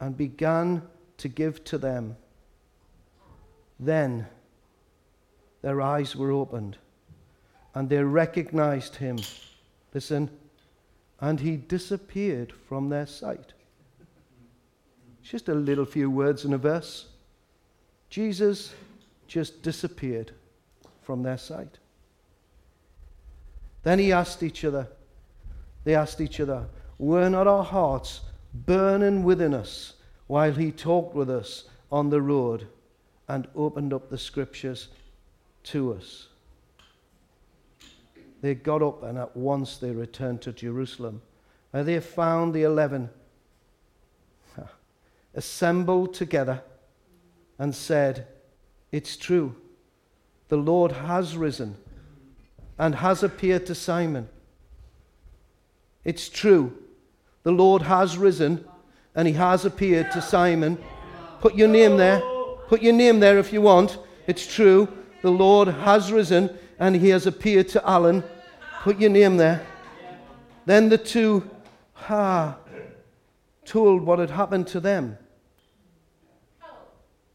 and 0.00 0.16
began 0.16 0.80
to 1.18 1.28
give 1.28 1.64
to 1.64 1.76
them. 1.76 2.16
Then 3.78 4.26
their 5.60 5.82
eyes 5.82 6.16
were 6.16 6.32
opened 6.32 6.78
and 7.74 7.90
they 7.90 8.02
recognized 8.02 8.96
him. 8.96 9.18
Listen, 9.92 10.30
and 11.20 11.40
he 11.40 11.58
disappeared 11.58 12.54
from 12.66 12.88
their 12.88 13.06
sight. 13.06 13.52
Just 15.22 15.50
a 15.50 15.54
little 15.54 15.84
few 15.84 16.08
words 16.08 16.46
in 16.46 16.54
a 16.54 16.58
verse. 16.58 17.08
Jesus 18.08 18.72
just 19.28 19.60
disappeared 19.60 20.32
from 21.04 21.22
their 21.22 21.38
sight. 21.38 21.78
Then 23.82 23.98
he 23.98 24.12
asked 24.12 24.42
each 24.42 24.64
other, 24.64 24.88
they 25.84 25.94
asked 25.94 26.20
each 26.20 26.40
other, 26.40 26.66
were 26.98 27.28
not 27.28 27.46
our 27.46 27.64
hearts 27.64 28.20
burning 28.52 29.22
within 29.24 29.52
us 29.52 29.94
while 30.26 30.52
he 30.52 30.72
talked 30.72 31.14
with 31.14 31.28
us 31.28 31.64
on 31.92 32.08
the 32.08 32.22
road 32.22 32.66
and 33.28 33.46
opened 33.54 33.92
up 33.92 34.08
the 34.08 34.18
scriptures 34.18 34.88
to 35.64 35.92
us? 35.92 36.28
they 38.44 38.54
got 38.54 38.82
up 38.82 39.02
and 39.02 39.16
at 39.16 39.34
once 39.34 39.78
they 39.78 39.90
returned 39.90 40.42
to 40.42 40.52
Jerusalem. 40.52 41.22
And 41.72 41.88
they 41.88 41.98
found 41.98 42.52
the 42.52 42.64
eleven 42.64 43.08
assembled 45.34 46.12
together 46.12 46.62
and 47.58 47.74
said, 47.74 48.26
It's 48.92 49.16
true, 49.16 49.56
the 50.48 50.56
Lord 50.56 50.92
has 50.92 51.36
risen 51.36 51.76
and 52.78 52.94
has 52.96 53.22
appeared 53.22 53.66
to 53.66 53.74
Simon. 53.74 54.28
It's 56.04 56.28
true, 56.28 56.76
the 57.42 57.52
Lord 57.52 57.82
has 57.82 58.18
risen 58.18 58.64
and 59.14 59.28
he 59.28 59.34
has 59.34 59.64
appeared 59.64 60.10
to 60.12 60.20
Simon. 60.20 60.78
Put 61.40 61.54
your 61.54 61.68
name 61.68 61.96
there. 61.96 62.20
Put 62.68 62.82
your 62.82 62.92
name 62.92 63.20
there 63.20 63.38
if 63.38 63.52
you 63.52 63.60
want. 63.60 63.98
It's 64.26 64.46
true, 64.46 64.88
the 65.22 65.30
Lord 65.30 65.68
has 65.68 66.12
risen 66.12 66.56
and 66.78 66.96
he 66.96 67.10
has 67.10 67.26
appeared 67.26 67.68
to 67.70 67.88
Alan. 67.88 68.24
Put 68.82 68.98
your 68.98 69.10
name 69.10 69.36
there. 69.36 69.64
Then 70.66 70.88
the 70.88 70.98
two 70.98 71.48
ha, 71.92 72.56
told 73.64 74.02
what 74.02 74.18
had 74.18 74.30
happened 74.30 74.66
to 74.68 74.80
them 74.80 75.18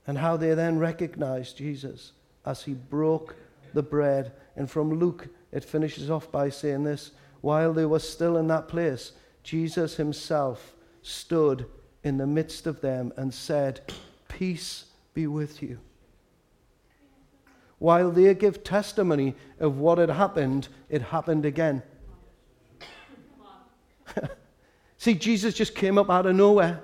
and 0.05 0.17
how 0.17 0.37
they 0.37 0.53
then 0.53 0.79
recognized 0.79 1.57
Jesus 1.57 2.13
as 2.45 2.63
he 2.63 2.73
broke 2.73 3.35
the 3.73 3.83
bread. 3.83 4.33
And 4.55 4.69
from 4.69 4.99
Luke, 4.99 5.27
it 5.51 5.63
finishes 5.63 6.09
off 6.09 6.31
by 6.31 6.49
saying 6.49 6.83
this 6.83 7.11
while 7.41 7.73
they 7.73 7.85
were 7.85 7.99
still 7.99 8.37
in 8.37 8.47
that 8.47 8.67
place, 8.67 9.13
Jesus 9.43 9.95
himself 9.95 10.75
stood 11.01 11.65
in 12.03 12.17
the 12.17 12.27
midst 12.27 12.67
of 12.67 12.81
them 12.81 13.13
and 13.15 13.33
said, 13.33 13.81
Peace 14.27 14.85
be 15.13 15.25
with 15.27 15.63
you 15.63 15.79
while 17.79 18.11
they 18.11 18.33
give 18.35 18.63
testimony 18.63 19.35
of 19.59 19.79
what 19.79 19.97
had 19.97 20.09
happened, 20.09 20.67
it 20.89 21.01
happened 21.01 21.45
again. 21.45 21.81
See, 24.97 25.15
Jesus 25.15 25.53
just 25.53 25.73
came 25.75 25.97
up 25.97 26.09
out 26.09 26.25
of 26.25 26.35
nowhere. 26.35 26.83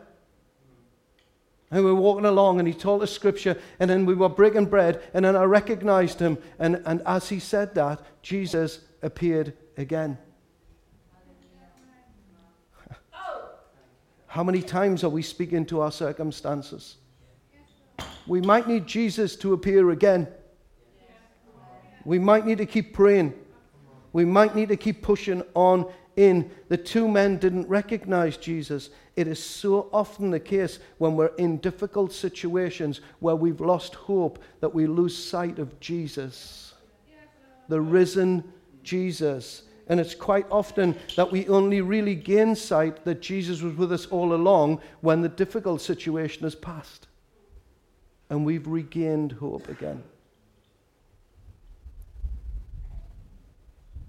And 1.76 1.84
we 1.84 1.92
were 1.92 2.00
walking 2.00 2.24
along 2.24 2.60
and 2.60 2.68
he 2.70 2.74
told 2.74 3.04
us 3.04 3.12
scripture, 3.12 3.60
and 3.82 3.90
then 3.90 4.06
we 4.06 4.16
were 4.16 4.30
breaking 4.30 4.68
bread, 4.68 5.04
and 5.14 5.26
then 5.26 5.36
I 5.36 5.44
recognized 5.44 6.22
him. 6.22 6.38
And, 6.58 6.82
and 6.86 7.02
as 7.06 7.28
he 7.28 7.38
said 7.38 7.76
that, 7.76 8.00
Jesus 8.22 8.80
appeared 9.02 9.52
again. 9.76 10.18
How 14.28 14.42
many 14.42 14.62
times 14.62 15.04
are 15.04 15.10
we 15.10 15.22
speaking 15.22 15.66
to 15.66 15.82
our 15.82 15.92
circumstances? 15.92 16.96
We 18.26 18.40
might 18.40 18.70
need 18.70 18.88
Jesus 18.88 19.36
to 19.36 19.52
appear 19.52 19.90
again. 19.90 20.30
We 22.06 22.20
might 22.20 22.46
need 22.46 22.60
to 22.60 22.66
keep 22.66 22.94
praying. 22.94 23.34
We 24.14 24.24
might 24.24 24.56
need 24.56 24.70
to 24.70 24.78
keep 24.78 25.02
pushing 25.02 25.44
on 25.56 25.92
in. 26.16 26.50
The 26.70 26.78
two 26.78 27.08
men 27.08 27.38
didn't 27.38 27.68
recognize 27.68 28.38
Jesus. 28.38 28.90
It 29.16 29.28
is 29.28 29.42
so 29.42 29.90
often 29.92 30.32
the 30.32 30.40
case 30.40 30.80
when 30.98 31.16
we're 31.16 31.36
in 31.38 31.58
difficult 31.58 32.14
situations 32.14 33.02
where 33.20 33.36
we've 33.36 33.62
lost 33.62 33.96
hope 33.96 34.40
that 34.60 34.74
we 34.74 34.88
lose 34.88 35.18
sight 35.18 35.60
of 35.60 35.80
Jesus, 35.80 36.74
the 37.68 37.82
risen 37.82 38.44
Jesus. 38.84 39.64
And 39.88 40.00
it's 40.00 40.16
quite 40.16 40.48
often 40.50 40.96
that 41.16 41.32
we 41.32 41.48
only 41.48 41.82
really 41.82 42.16
gain 42.16 42.56
sight 42.56 43.06
that 43.06 43.22
Jesus 43.22 43.62
was 43.62 43.76
with 43.76 43.92
us 43.92 44.08
all 44.08 44.34
along 44.34 44.82
when 45.02 45.22
the 45.22 45.30
difficult 45.30 45.82
situation 45.82 46.44
has 46.44 46.56
passed 46.56 47.08
and 48.30 48.46
we've 48.46 48.68
regained 48.68 49.34
hope 49.34 49.70
again. 49.70 50.04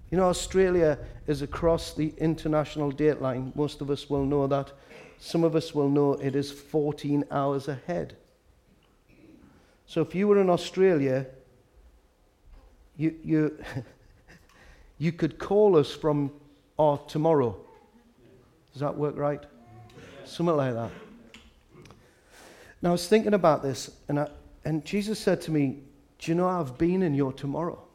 You 0.09 0.17
know, 0.17 0.29
Australia 0.29 0.97
is 1.27 1.41
across 1.41 1.93
the 1.93 2.13
international 2.17 2.91
date 2.91 3.21
line. 3.21 3.51
Most 3.55 3.81
of 3.81 3.89
us 3.89 4.09
will 4.09 4.25
know 4.25 4.47
that. 4.47 4.71
some 5.19 5.43
of 5.43 5.55
us 5.55 5.73
will 5.73 5.89
know 5.89 6.13
it 6.13 6.35
is 6.35 6.51
14 6.51 7.25
hours 7.31 7.67
ahead. 7.67 8.15
So 9.87 10.01
if 10.01 10.13
you 10.13 10.27
were 10.27 10.39
in 10.39 10.49
Australia, 10.49 11.25
you, 12.95 13.15
you, 13.23 13.63
you 14.97 15.11
could 15.11 15.39
call 15.39 15.75
us 15.75 15.91
from 15.93 16.31
our 16.77 16.97
tomorrow. 17.07 17.57
Does 18.73 18.81
that 18.81 18.95
work 18.95 19.17
right? 19.17 19.43
Something 20.25 20.55
like 20.55 20.73
that. 20.73 20.91
Now, 22.81 22.89
I 22.89 22.91
was 22.91 23.07
thinking 23.07 23.33
about 23.33 23.63
this, 23.63 23.89
and, 24.07 24.19
I, 24.19 24.29
and 24.63 24.85
Jesus 24.85 25.19
said 25.19 25.41
to 25.41 25.51
me, 25.51 25.79
Do 26.19 26.31
you 26.31 26.35
know 26.35 26.47
I've 26.47 26.77
been 26.77 27.01
in 27.01 27.15
your 27.15 27.33
tomorrow? 27.33 27.86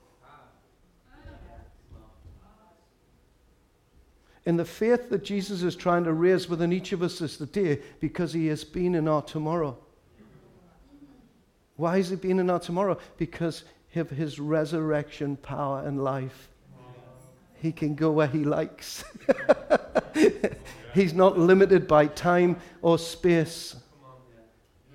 In 4.45 4.57
the 4.57 4.65
faith 4.65 5.09
that 5.11 5.25
Jesus 5.25 5.63
is 5.63 5.77
trying 5.77 6.05
to 6.05 6.13
raise 6.13 6.49
within 6.49 6.73
each 6.73 6.93
of 6.93 7.03
us 7.03 7.21
is 7.21 7.37
today 7.37 7.81
because 8.01 8.33
he 8.33 8.49
has 8.49 8.65
been 8.65 8.95
in 8.95 9.07
our 9.07 9.23
tomorrow. 9.23 9.79
Why 11.77 11.99
has 11.99 12.11
he 12.11 12.17
been 12.17 12.39
in 12.39 12.51
our 12.51 12.59
tomorrow? 12.59 12.99
Because 13.19 13.65
of 13.95 14.11
his 14.11 14.41
resurrection 14.41 15.37
power 15.37 15.87
and 15.87 16.03
life. 16.03 16.49
He 17.55 17.71
can 17.71 17.95
go 17.95 18.11
where 18.11 18.27
he 18.27 18.45
likes. 18.45 19.05
He's 20.95 21.15
not 21.15 21.39
limited 21.39 21.87
by 21.87 22.09
time 22.09 22.57
or 22.83 22.99
space. 22.99 23.77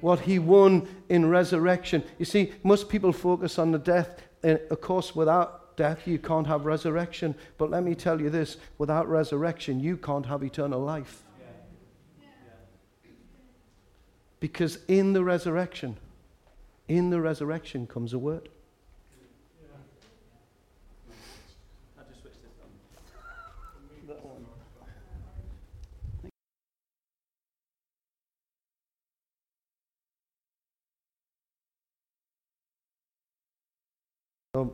What 0.02 0.20
he 0.20 0.38
won 0.38 0.88
in 1.10 1.30
resurrection. 1.30 2.04
You 2.20 2.26
see, 2.26 2.54
most 2.64 2.90
people 2.90 3.14
focus 3.14 3.58
on 3.58 3.72
the 3.72 3.80
death. 3.80 4.22
And 4.44 4.60
of 4.70 4.82
course, 4.82 5.16
without 5.16 5.67
death, 5.78 6.06
you 6.06 6.20
can't 6.20 6.48
have 6.48 6.66
resurrection. 6.66 7.34
But 7.58 7.72
let 7.72 7.84
me 7.84 7.96
tell 7.96 8.20
you 8.20 8.30
this 8.30 8.58
without 8.78 9.08
resurrection, 9.08 9.80
you 9.80 9.96
can't 9.96 10.26
have 10.26 10.44
eternal 10.44 10.82
life. 10.82 11.24
Because 14.42 14.80
in 14.88 15.14
the 15.14 15.24
resurrection, 15.24 15.98
in 16.90 17.10
the 17.10 17.22
resurrection 17.22 17.88
comes 17.88 18.14
a 18.14 18.20
word. 18.20 18.50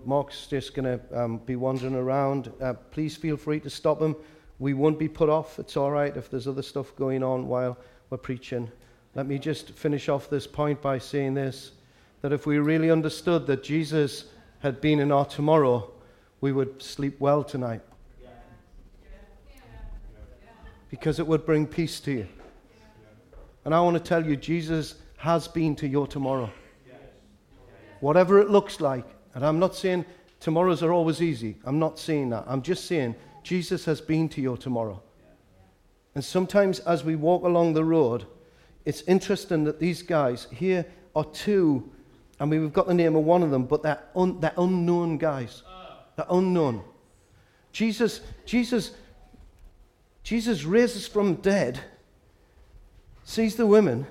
Mark's 0.05 0.47
just 0.47 0.73
going 0.73 0.99
to 0.99 1.21
um, 1.21 1.37
be 1.39 1.55
wandering 1.55 1.95
around. 1.95 2.51
Uh, 2.61 2.73
please 2.73 3.15
feel 3.15 3.37
free 3.37 3.59
to 3.61 3.69
stop 3.69 4.01
him. 4.01 4.15
We 4.59 4.73
won't 4.73 4.99
be 4.99 5.07
put 5.07 5.29
off. 5.29 5.59
It's 5.59 5.75
all 5.75 5.91
right 5.91 6.15
if 6.15 6.29
there's 6.29 6.47
other 6.47 6.61
stuff 6.61 6.95
going 6.95 7.23
on 7.23 7.47
while 7.47 7.77
we're 8.09 8.17
preaching. 8.17 8.71
Let 9.15 9.27
me 9.27 9.37
just 9.37 9.71
finish 9.71 10.09
off 10.09 10.29
this 10.29 10.47
point 10.47 10.81
by 10.81 10.97
saying 10.97 11.33
this 11.33 11.71
that 12.21 12.31
if 12.31 12.45
we 12.45 12.57
really 12.57 12.89
understood 12.89 13.45
that 13.47 13.63
Jesus 13.63 14.25
had 14.59 14.79
been 14.79 14.99
in 14.99 15.11
our 15.11 15.25
tomorrow, 15.25 15.91
we 16.39 16.53
would 16.53 16.81
sleep 16.81 17.19
well 17.19 17.43
tonight. 17.43 17.81
Because 20.89 21.19
it 21.19 21.27
would 21.27 21.45
bring 21.45 21.67
peace 21.67 21.99
to 22.01 22.11
you. 22.11 22.27
And 23.65 23.75
I 23.75 23.81
want 23.81 23.97
to 23.97 24.03
tell 24.03 24.25
you, 24.25 24.37
Jesus 24.37 24.95
has 25.17 25.47
been 25.47 25.75
to 25.77 25.87
your 25.87 26.07
tomorrow. 26.07 26.49
Whatever 27.99 28.39
it 28.39 28.49
looks 28.49 28.79
like, 28.79 29.05
and 29.35 29.45
I'm 29.45 29.59
not 29.59 29.75
saying 29.75 30.05
tomorrows 30.39 30.83
are 30.83 30.91
always 30.91 31.21
easy. 31.21 31.57
I'm 31.65 31.79
not 31.79 31.97
saying 31.97 32.29
that. 32.29 32.45
I'm 32.47 32.61
just 32.61 32.85
saying 32.85 33.15
Jesus 33.43 33.85
has 33.85 34.01
been 34.01 34.29
to 34.29 34.41
your 34.41 34.57
tomorrow. 34.57 35.01
And 36.15 36.23
sometimes 36.23 36.79
as 36.79 37.03
we 37.03 37.15
walk 37.15 37.43
along 37.43 37.73
the 37.73 37.83
road, 37.83 38.25
it's 38.85 39.01
interesting 39.03 39.63
that 39.63 39.79
these 39.79 40.03
guys 40.03 40.47
here 40.51 40.85
are 41.15 41.25
two. 41.25 41.89
I 42.39 42.45
mean, 42.45 42.61
we've 42.61 42.73
got 42.73 42.87
the 42.87 42.93
name 42.93 43.15
of 43.15 43.23
one 43.23 43.41
of 43.41 43.51
them, 43.51 43.65
but 43.65 43.83
they're, 43.83 44.01
un, 44.15 44.39
they're 44.39 44.53
unknown 44.57 45.17
guys. 45.17 45.63
They're 46.15 46.25
unknown. 46.29 46.83
Jesus, 47.71 48.21
Jesus, 48.45 48.91
Jesus 50.23 50.63
raises 50.63 51.07
from 51.07 51.35
dead, 51.35 51.79
sees 53.23 53.55
the 53.55 53.65
women, 53.65 54.05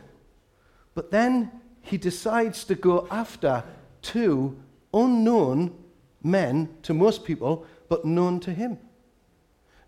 but 0.94 1.10
then 1.10 1.50
he 1.80 1.96
decides 1.96 2.64
to 2.64 2.74
go 2.74 3.06
after 3.10 3.62
two 4.00 4.56
unknown 4.94 5.74
men 6.22 6.68
to 6.82 6.94
most 6.94 7.24
people, 7.24 7.66
but 7.88 8.04
known 8.04 8.40
to 8.40 8.52
him. 8.52 8.78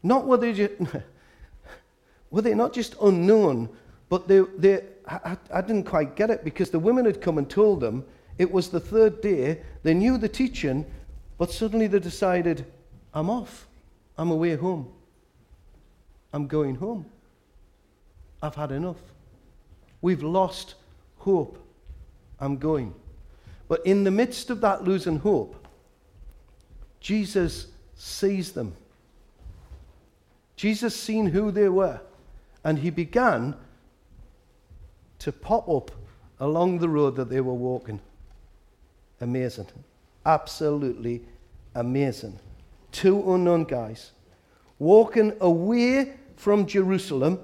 Not 0.02 0.26
were 0.26 0.36
they, 0.36 0.52
just, 0.52 0.74
were 2.30 2.42
they 2.42 2.54
not 2.54 2.72
just 2.72 2.94
unknown, 3.00 3.68
but 4.08 4.28
they, 4.28 4.40
they 4.58 4.82
I, 5.06 5.36
I 5.52 5.60
didn't 5.60 5.84
quite 5.84 6.16
get 6.16 6.30
it 6.30 6.44
because 6.44 6.70
the 6.70 6.78
women 6.78 7.04
had 7.04 7.20
come 7.20 7.38
and 7.38 7.48
told 7.48 7.80
them 7.80 8.04
it 8.38 8.50
was 8.50 8.68
the 8.68 8.80
third 8.80 9.20
day. 9.20 9.62
They 9.82 9.94
knew 9.94 10.18
the 10.18 10.28
teaching, 10.28 10.86
but 11.38 11.50
suddenly 11.50 11.86
they 11.86 11.98
decided, 11.98 12.66
I'm 13.12 13.30
off. 13.30 13.66
I'm 14.16 14.30
away 14.30 14.56
home. 14.56 14.92
I'm 16.32 16.46
going 16.46 16.76
home. 16.76 17.06
I've 18.42 18.54
had 18.54 18.72
enough. 18.72 19.00
We've 20.00 20.22
lost 20.22 20.74
hope. 21.18 21.58
I'm 22.40 22.56
going. 22.56 22.94
But 23.68 23.85
in 23.87 24.05
the 24.05 24.11
midst 24.11 24.50
of 24.50 24.61
that 24.61 24.85
losing 24.85 25.18
hope, 25.18 25.66
Jesus 27.00 27.68
sees 27.94 28.53
them. 28.53 28.74
Jesus 30.57 30.94
seen 30.94 31.27
who 31.27 31.50
they 31.50 31.68
were, 31.68 32.00
and 32.62 32.79
he 32.79 32.90
began 32.90 33.55
to 35.18 35.33
pop 35.33 35.68
up 35.68 35.90
along 36.40 36.79
the 36.79 36.88
road 36.88 37.16
that 37.16 37.31
they 37.31 37.40
were 37.40 37.55
walking. 37.55 38.00
Amazing. 39.20 39.68
Absolutely 40.27 41.22
amazing. 41.74 42.38
Two 42.92 43.35
unknown 43.35 43.64
guys 43.64 44.12
walking 44.79 45.33
away 45.40 46.14
from 46.37 46.66
Jerusalem. 46.66 47.40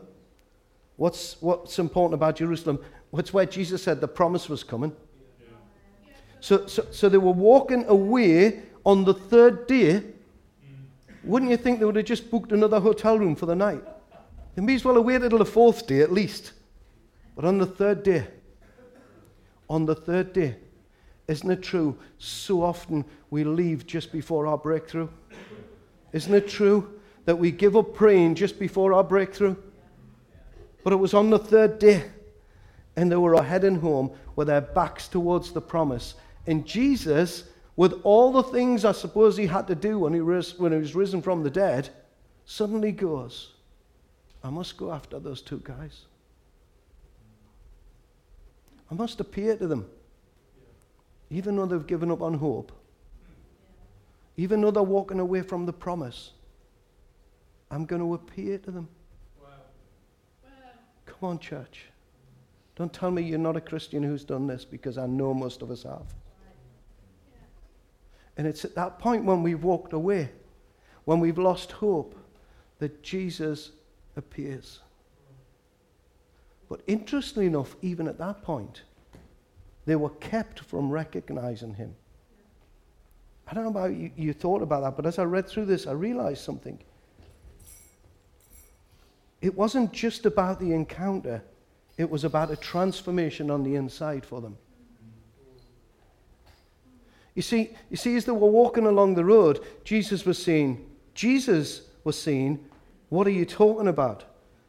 What's, 0.96 1.40
what's 1.40 1.78
important 1.78 2.14
about 2.14 2.36
Jerusalem? 2.36 2.78
What's 3.10 3.32
where 3.32 3.46
Jesus 3.46 3.82
said 3.82 4.00
the 4.00 4.08
promise 4.08 4.48
was 4.48 4.62
coming. 4.62 4.94
So, 6.40 6.66
so, 6.66 6.86
so 6.90 7.08
they 7.08 7.18
were 7.18 7.32
walking 7.32 7.84
away 7.86 8.62
on 8.84 9.04
the 9.04 9.14
third 9.14 9.66
day. 9.66 10.02
Wouldn't 11.22 11.50
you 11.50 11.56
think 11.56 11.78
they 11.78 11.84
would 11.84 11.96
have 11.96 12.06
just 12.06 12.30
booked 12.30 12.52
another 12.52 12.80
hotel 12.80 13.18
room 13.18 13.36
for 13.36 13.46
the 13.46 13.54
night? 13.54 13.82
They 14.54 14.62
may 14.62 14.74
as 14.74 14.84
well 14.84 14.94
have 14.96 15.04
waited 15.04 15.30
till 15.30 15.38
the 15.38 15.44
fourth 15.44 15.86
day 15.86 16.00
at 16.00 16.12
least. 16.12 16.52
But 17.36 17.44
on 17.44 17.58
the 17.58 17.66
third 17.66 18.02
day, 18.02 18.26
on 19.68 19.86
the 19.86 19.94
third 19.94 20.32
day, 20.32 20.56
isn't 21.28 21.50
it 21.50 21.62
true? 21.62 21.96
So 22.18 22.62
often 22.62 23.04
we 23.30 23.44
leave 23.44 23.86
just 23.86 24.10
before 24.10 24.46
our 24.46 24.58
breakthrough. 24.58 25.08
Isn't 26.12 26.34
it 26.34 26.48
true 26.48 27.00
that 27.26 27.36
we 27.36 27.52
give 27.52 27.76
up 27.76 27.94
praying 27.94 28.34
just 28.34 28.58
before 28.58 28.92
our 28.94 29.04
breakthrough? 29.04 29.54
But 30.82 30.92
it 30.92 30.96
was 30.96 31.14
on 31.14 31.30
the 31.30 31.38
third 31.38 31.78
day, 31.78 32.04
and 32.96 33.12
they 33.12 33.16
were 33.16 33.40
heading 33.42 33.76
home 33.76 34.10
with 34.34 34.48
their 34.48 34.62
backs 34.62 35.06
towards 35.06 35.52
the 35.52 35.60
promise 35.60 36.14
and 36.46 36.66
Jesus, 36.66 37.44
with 37.76 38.00
all 38.02 38.32
the 38.32 38.42
things 38.42 38.84
I 38.84 38.92
suppose 38.92 39.36
he 39.36 39.46
had 39.46 39.66
to 39.68 39.74
do 39.74 39.98
when 39.98 40.12
he, 40.12 40.20
was, 40.20 40.58
when 40.58 40.72
he 40.72 40.78
was 40.78 40.94
risen 40.94 41.22
from 41.22 41.42
the 41.42 41.50
dead, 41.50 41.90
suddenly 42.44 42.92
goes, 42.92 43.52
I 44.42 44.50
must 44.50 44.76
go 44.76 44.92
after 44.92 45.18
those 45.18 45.42
two 45.42 45.60
guys. 45.62 46.02
I 48.90 48.94
must 48.94 49.20
appear 49.20 49.56
to 49.56 49.66
them. 49.66 49.88
Even 51.30 51.56
though 51.56 51.66
they've 51.66 51.86
given 51.86 52.10
up 52.10 52.22
on 52.22 52.34
hope, 52.34 52.72
even 54.36 54.60
though 54.60 54.70
they're 54.70 54.82
walking 54.82 55.20
away 55.20 55.42
from 55.42 55.66
the 55.66 55.72
promise, 55.72 56.32
I'm 57.70 57.84
going 57.84 58.02
to 58.02 58.14
appear 58.14 58.58
to 58.58 58.70
them. 58.70 58.88
Wow. 59.40 59.48
Wow. 60.42 60.50
Come 61.06 61.28
on, 61.28 61.38
church. 61.38 61.84
Don't 62.74 62.92
tell 62.92 63.10
me 63.10 63.22
you're 63.22 63.38
not 63.38 63.56
a 63.56 63.60
Christian 63.60 64.02
who's 64.02 64.24
done 64.24 64.46
this 64.46 64.64
because 64.64 64.98
I 64.98 65.06
know 65.06 65.34
most 65.34 65.62
of 65.62 65.70
us 65.70 65.82
have. 65.84 66.06
And 68.40 68.48
it's 68.48 68.64
at 68.64 68.74
that 68.76 68.98
point 68.98 69.26
when 69.26 69.42
we've 69.42 69.62
walked 69.62 69.92
away, 69.92 70.30
when 71.04 71.20
we've 71.20 71.36
lost 71.36 71.72
hope, 71.72 72.18
that 72.78 73.02
Jesus 73.02 73.72
appears. 74.16 74.80
But 76.66 76.80
interestingly 76.86 77.48
enough, 77.48 77.76
even 77.82 78.08
at 78.08 78.16
that 78.16 78.40
point, 78.42 78.84
they 79.84 79.94
were 79.94 80.08
kept 80.08 80.60
from 80.60 80.88
recognizing 80.88 81.74
him. 81.74 81.94
I 83.46 83.52
don't 83.52 83.64
know 83.64 83.78
about 83.78 83.94
you, 83.94 84.10
you 84.16 84.32
thought 84.32 84.62
about 84.62 84.84
that, 84.84 84.96
but 84.96 85.04
as 85.04 85.18
I 85.18 85.24
read 85.24 85.46
through 85.46 85.66
this, 85.66 85.86
I 85.86 85.92
realized 85.92 86.42
something. 86.42 86.78
It 89.42 89.54
wasn't 89.54 89.92
just 89.92 90.24
about 90.24 90.58
the 90.60 90.72
encounter, 90.72 91.42
it 91.98 92.08
was 92.08 92.24
about 92.24 92.50
a 92.50 92.56
transformation 92.56 93.50
on 93.50 93.64
the 93.64 93.74
inside 93.74 94.24
for 94.24 94.40
them. 94.40 94.56
You 97.40 97.42
see, 97.42 97.70
you 97.88 97.96
see, 97.96 98.16
as 98.16 98.26
they 98.26 98.32
were 98.32 98.50
walking 98.50 98.84
along 98.84 99.14
the 99.14 99.24
road, 99.24 99.64
Jesus 99.82 100.26
was 100.26 100.36
saying, 100.36 100.86
Jesus 101.14 101.80
was 102.04 102.20
saying, 102.20 102.62
What 103.08 103.26
are 103.26 103.30
you 103.30 103.46
talking 103.46 103.88
about? 103.88 104.24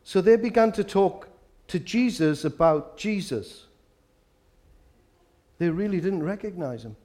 So 0.05 0.21
they 0.21 0.37
began 0.37 0.71
to 0.71 0.83
talk 0.85 1.27
to 1.67 1.79
Jesus 1.79 2.45
about 2.45 2.95
Jesus. 2.95 3.65
They 5.57 5.69
really 5.69 5.99
didn't 5.99 6.23
recognize 6.23 6.85
him. 6.85 6.95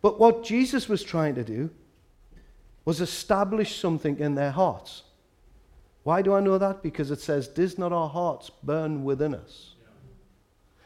But 0.00 0.18
what 0.18 0.42
Jesus 0.44 0.88
was 0.88 1.02
trying 1.02 1.34
to 1.34 1.44
do 1.44 1.68
was 2.86 3.02
establish 3.02 3.78
something 3.78 4.18
in 4.18 4.34
their 4.34 4.52
hearts. 4.52 5.02
Why 6.04 6.22
do 6.22 6.32
I 6.32 6.40
know 6.40 6.56
that? 6.56 6.82
Because 6.82 7.10
it 7.10 7.20
says, 7.20 7.48
Does 7.48 7.76
not 7.76 7.92
our 7.92 8.08
hearts 8.08 8.50
burn 8.62 9.04
within 9.04 9.34
us? 9.34 9.71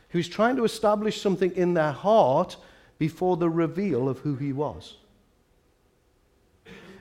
He 0.09 0.19
was 0.19 0.29
trying 0.29 0.57
to 0.57 0.64
establish 0.64 1.21
something 1.21 1.55
in 1.57 1.75
their 1.75 1.92
heart 1.92 2.57
before 2.99 3.37
the 3.37 3.51
reveal 3.51 4.09
of 4.09 4.21
who 4.21 4.37
he 4.37 4.53
was. 4.53 4.97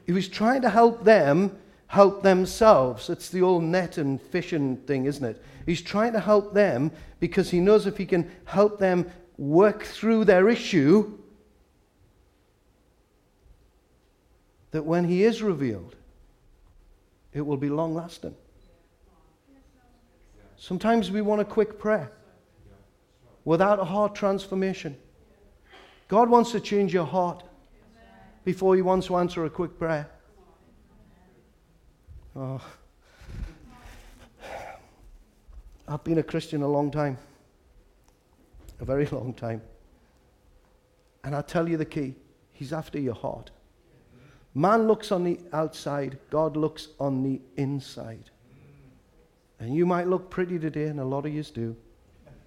He 0.05 0.11
was 0.11 0.27
trying 0.27 0.61
to 0.61 0.69
help 0.69 1.03
them 1.03 1.57
help 1.87 2.23
themselves. 2.23 3.09
It's 3.09 3.29
the 3.29 3.41
old 3.41 3.63
net 3.63 3.97
and 3.97 4.21
fishing 4.21 4.77
thing, 4.77 5.05
isn't 5.05 5.23
it? 5.23 5.41
He's 5.65 5.81
trying 5.81 6.13
to 6.13 6.19
help 6.19 6.53
them 6.53 6.91
because 7.19 7.49
he 7.49 7.59
knows 7.59 7.87
if 7.87 7.97
he 7.97 8.05
can 8.05 8.29
help 8.45 8.79
them 8.79 9.09
work 9.37 9.83
through 9.83 10.25
their 10.25 10.49
issue, 10.49 11.17
that 14.71 14.83
when 14.83 15.05
he 15.05 15.23
is 15.23 15.41
revealed, 15.41 15.95
it 17.33 17.41
will 17.41 17.57
be 17.57 17.69
long 17.69 17.93
lasting. 17.93 18.35
Sometimes 20.57 21.11
we 21.11 21.21
want 21.21 21.41
a 21.41 21.45
quick 21.45 21.79
prayer 21.79 22.11
without 23.45 23.79
a 23.79 23.85
heart 23.85 24.15
transformation. 24.15 24.97
God 26.07 26.29
wants 26.29 26.51
to 26.51 26.59
change 26.59 26.93
your 26.93 27.05
heart 27.05 27.43
before 28.43 28.75
he 28.75 28.81
wants 28.81 29.07
to 29.07 29.17
answer 29.17 29.45
a 29.45 29.49
quick 29.49 29.79
prayer. 29.79 30.09
Oh. 32.35 32.61
I've 35.87 36.03
been 36.03 36.17
a 36.17 36.23
Christian 36.23 36.63
a 36.63 36.67
long 36.67 36.91
time, 36.91 37.17
a 38.79 38.85
very 38.85 39.05
long 39.11 39.33
time. 39.33 39.61
And 41.23 41.35
i 41.35 41.41
tell 41.41 41.67
you 41.69 41.77
the 41.77 41.85
key 41.85 42.15
He's 42.55 42.71
after 42.71 42.97
your 42.97 43.15
heart. 43.15 43.51
Man 44.53 44.87
looks 44.87 45.11
on 45.11 45.25
the 45.25 45.37
outside, 45.51 46.17
God 46.29 46.55
looks 46.55 46.87
on 47.01 47.21
the 47.21 47.41
inside. 47.57 48.29
And 49.59 49.75
you 49.75 49.85
might 49.85 50.07
look 50.07 50.29
pretty 50.29 50.57
today, 50.57 50.85
and 50.85 51.01
a 51.01 51.05
lot 51.05 51.25
of 51.25 51.33
yous 51.33 51.51
do. 51.51 51.75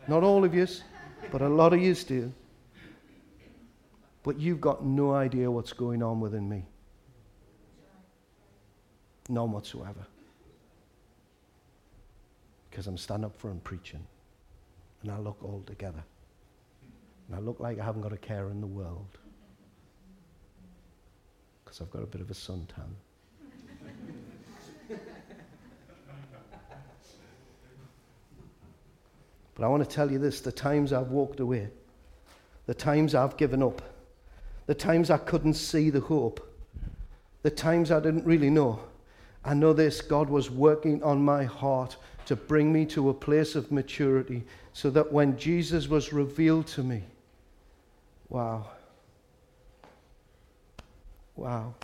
Not 0.08 0.24
all 0.24 0.42
of 0.42 0.54
yous, 0.54 0.82
but 1.30 1.42
a 1.42 1.48
lot 1.48 1.74
of 1.74 1.82
yous 1.82 2.02
do. 2.02 2.32
But 4.22 4.40
you've 4.40 4.60
got 4.60 4.84
no 4.84 5.12
idea 5.14 5.50
what's 5.50 5.74
going 5.74 6.02
on 6.02 6.20
within 6.20 6.48
me. 6.48 6.64
None 9.28 9.52
whatsoever. 9.52 10.06
Because 12.70 12.86
I'm 12.86 12.96
standing 12.96 13.26
up 13.26 13.38
for 13.38 13.50
and 13.50 13.62
preaching. 13.62 14.04
And 15.02 15.12
I 15.12 15.18
look 15.18 15.38
all 15.42 15.62
together. 15.66 16.02
And 17.26 17.36
I 17.36 17.40
look 17.40 17.60
like 17.60 17.78
I 17.78 17.84
haven't 17.84 18.00
got 18.00 18.12
a 18.12 18.16
care 18.16 18.48
in 18.50 18.60
the 18.62 18.66
world. 18.66 19.18
Because 21.64 21.82
I've 21.82 21.90
got 21.90 22.02
a 22.02 22.06
bit 22.06 22.22
of 22.22 22.30
a 22.30 22.34
suntan. 22.34 22.94
But 29.58 29.66
I 29.66 29.68
want 29.68 29.82
to 29.82 29.94
tell 29.94 30.10
you 30.10 30.18
this 30.18 30.40
the 30.40 30.52
times 30.52 30.92
I've 30.92 31.08
walked 31.08 31.40
away, 31.40 31.68
the 32.66 32.74
times 32.74 33.14
I've 33.14 33.36
given 33.36 33.62
up, 33.62 33.82
the 34.66 34.74
times 34.74 35.10
I 35.10 35.18
couldn't 35.18 35.54
see 35.54 35.90
the 35.90 36.00
hope, 36.00 36.48
the 37.42 37.50
times 37.50 37.90
I 37.90 37.98
didn't 37.98 38.24
really 38.24 38.50
know. 38.50 38.80
I 39.44 39.54
know 39.54 39.72
this 39.72 40.00
God 40.00 40.30
was 40.30 40.50
working 40.50 41.02
on 41.02 41.24
my 41.24 41.44
heart 41.44 41.96
to 42.26 42.36
bring 42.36 42.72
me 42.72 42.86
to 42.86 43.08
a 43.08 43.14
place 43.14 43.56
of 43.56 43.72
maturity 43.72 44.44
so 44.74 44.90
that 44.90 45.12
when 45.12 45.36
Jesus 45.36 45.88
was 45.88 46.12
revealed 46.12 46.68
to 46.68 46.84
me, 46.84 47.02
wow. 48.28 48.66
Wow. 51.34 51.74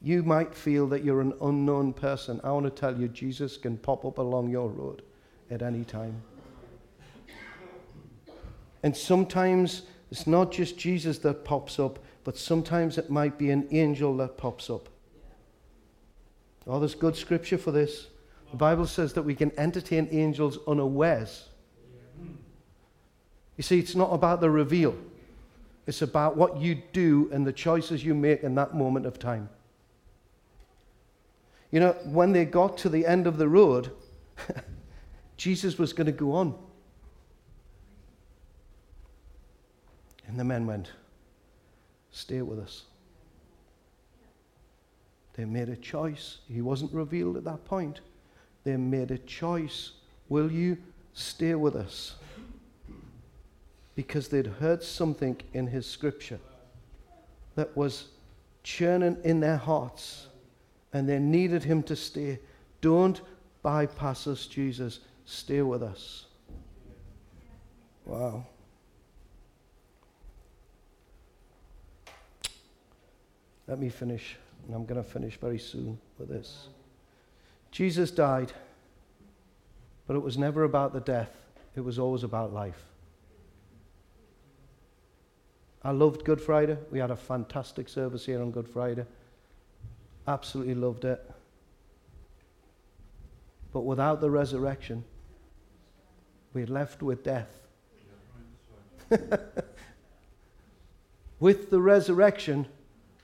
You 0.00 0.22
might 0.22 0.54
feel 0.54 0.86
that 0.88 1.04
you're 1.04 1.20
an 1.20 1.34
unknown 1.42 1.92
person. 1.92 2.40
I 2.44 2.52
want 2.52 2.64
to 2.64 2.70
tell 2.70 2.98
you, 2.98 3.08
Jesus 3.08 3.56
can 3.56 3.76
pop 3.76 4.04
up 4.04 4.18
along 4.18 4.48
your 4.50 4.68
road 4.68 5.02
at 5.50 5.62
any 5.62 5.84
time. 5.84 6.22
And 8.82 8.96
sometimes 8.96 9.82
it's 10.10 10.26
not 10.26 10.52
just 10.52 10.78
Jesus 10.78 11.18
that 11.18 11.44
pops 11.44 11.78
up, 11.78 11.98
but 12.24 12.36
sometimes 12.36 12.98
it 12.98 13.10
might 13.10 13.38
be 13.38 13.50
an 13.50 13.66
angel 13.70 14.16
that 14.18 14.36
pops 14.36 14.70
up. 14.70 14.88
Oh, 16.66 16.78
there's 16.78 16.94
good 16.94 17.16
scripture 17.16 17.58
for 17.58 17.72
this. 17.72 18.08
The 18.50 18.56
Bible 18.56 18.86
says 18.86 19.12
that 19.14 19.22
we 19.22 19.34
can 19.34 19.52
entertain 19.58 20.08
angels 20.10 20.58
unawares. 20.66 21.48
You 23.56 23.62
see, 23.62 23.78
it's 23.78 23.94
not 23.94 24.12
about 24.12 24.40
the 24.40 24.50
reveal, 24.50 24.96
it's 25.86 26.02
about 26.02 26.36
what 26.36 26.58
you 26.58 26.82
do 26.92 27.28
and 27.32 27.46
the 27.46 27.52
choices 27.52 28.04
you 28.04 28.14
make 28.14 28.42
in 28.42 28.54
that 28.54 28.74
moment 28.74 29.06
of 29.06 29.18
time. 29.18 29.48
You 31.70 31.80
know, 31.80 31.92
when 32.04 32.32
they 32.32 32.44
got 32.44 32.78
to 32.78 32.88
the 32.88 33.04
end 33.04 33.26
of 33.26 33.36
the 33.36 33.48
road, 33.48 33.90
Jesus 35.38 35.78
was 35.78 35.94
going 35.94 36.06
to 36.06 36.12
go 36.12 36.32
on. 36.32 36.54
And 40.26 40.38
the 40.38 40.44
men 40.44 40.66
went, 40.66 40.92
Stay 42.10 42.42
with 42.42 42.58
us. 42.58 42.84
They 45.34 45.44
made 45.44 45.68
a 45.68 45.76
choice. 45.76 46.38
He 46.48 46.60
wasn't 46.60 46.92
revealed 46.92 47.36
at 47.36 47.44
that 47.44 47.64
point. 47.64 48.00
They 48.64 48.76
made 48.76 49.12
a 49.12 49.18
choice. 49.18 49.92
Will 50.28 50.50
you 50.50 50.76
stay 51.12 51.54
with 51.54 51.76
us? 51.76 52.16
Because 53.94 54.28
they'd 54.28 54.46
heard 54.46 54.82
something 54.82 55.40
in 55.54 55.68
his 55.68 55.86
scripture 55.86 56.40
that 57.54 57.76
was 57.76 58.08
churning 58.64 59.16
in 59.22 59.38
their 59.40 59.56
hearts 59.56 60.26
and 60.92 61.08
they 61.08 61.18
needed 61.18 61.62
him 61.62 61.82
to 61.84 61.94
stay. 61.94 62.40
Don't 62.80 63.20
bypass 63.62 64.26
us, 64.26 64.46
Jesus. 64.46 65.00
Stay 65.30 65.60
with 65.60 65.82
us. 65.82 66.24
Wow. 68.06 68.46
Let 73.66 73.78
me 73.78 73.90
finish 73.90 74.36
and 74.64 74.74
I'm 74.74 74.86
going 74.86 75.02
to 75.02 75.06
finish 75.06 75.36
very 75.36 75.58
soon 75.58 75.98
with 76.18 76.30
this. 76.30 76.68
Jesus 77.70 78.10
died, 78.10 78.54
but 80.06 80.16
it 80.16 80.22
was 80.22 80.38
never 80.38 80.64
about 80.64 80.94
the 80.94 81.00
death, 81.00 81.36
it 81.76 81.82
was 81.82 81.98
always 81.98 82.22
about 82.22 82.54
life. 82.54 82.86
I 85.84 85.90
loved 85.90 86.24
Good 86.24 86.40
Friday. 86.40 86.78
We 86.90 87.00
had 87.00 87.10
a 87.10 87.16
fantastic 87.16 87.90
service 87.90 88.24
here 88.24 88.40
on 88.40 88.50
Good 88.50 88.66
Friday. 88.66 89.04
Absolutely 90.26 90.74
loved 90.74 91.04
it. 91.04 91.30
But 93.74 93.82
without 93.82 94.22
the 94.22 94.30
resurrection, 94.30 95.04
we're 96.58 96.66
left 96.66 97.04
with 97.04 97.22
death. 97.22 97.60
with 101.38 101.70
the 101.70 101.80
resurrection, 101.80 102.66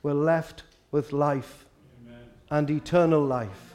we're 0.04 0.12
left 0.12 0.62
with 0.92 1.12
life 1.12 1.66
Amen. 2.06 2.20
and 2.52 2.70
eternal 2.70 3.24
life. 3.24 3.74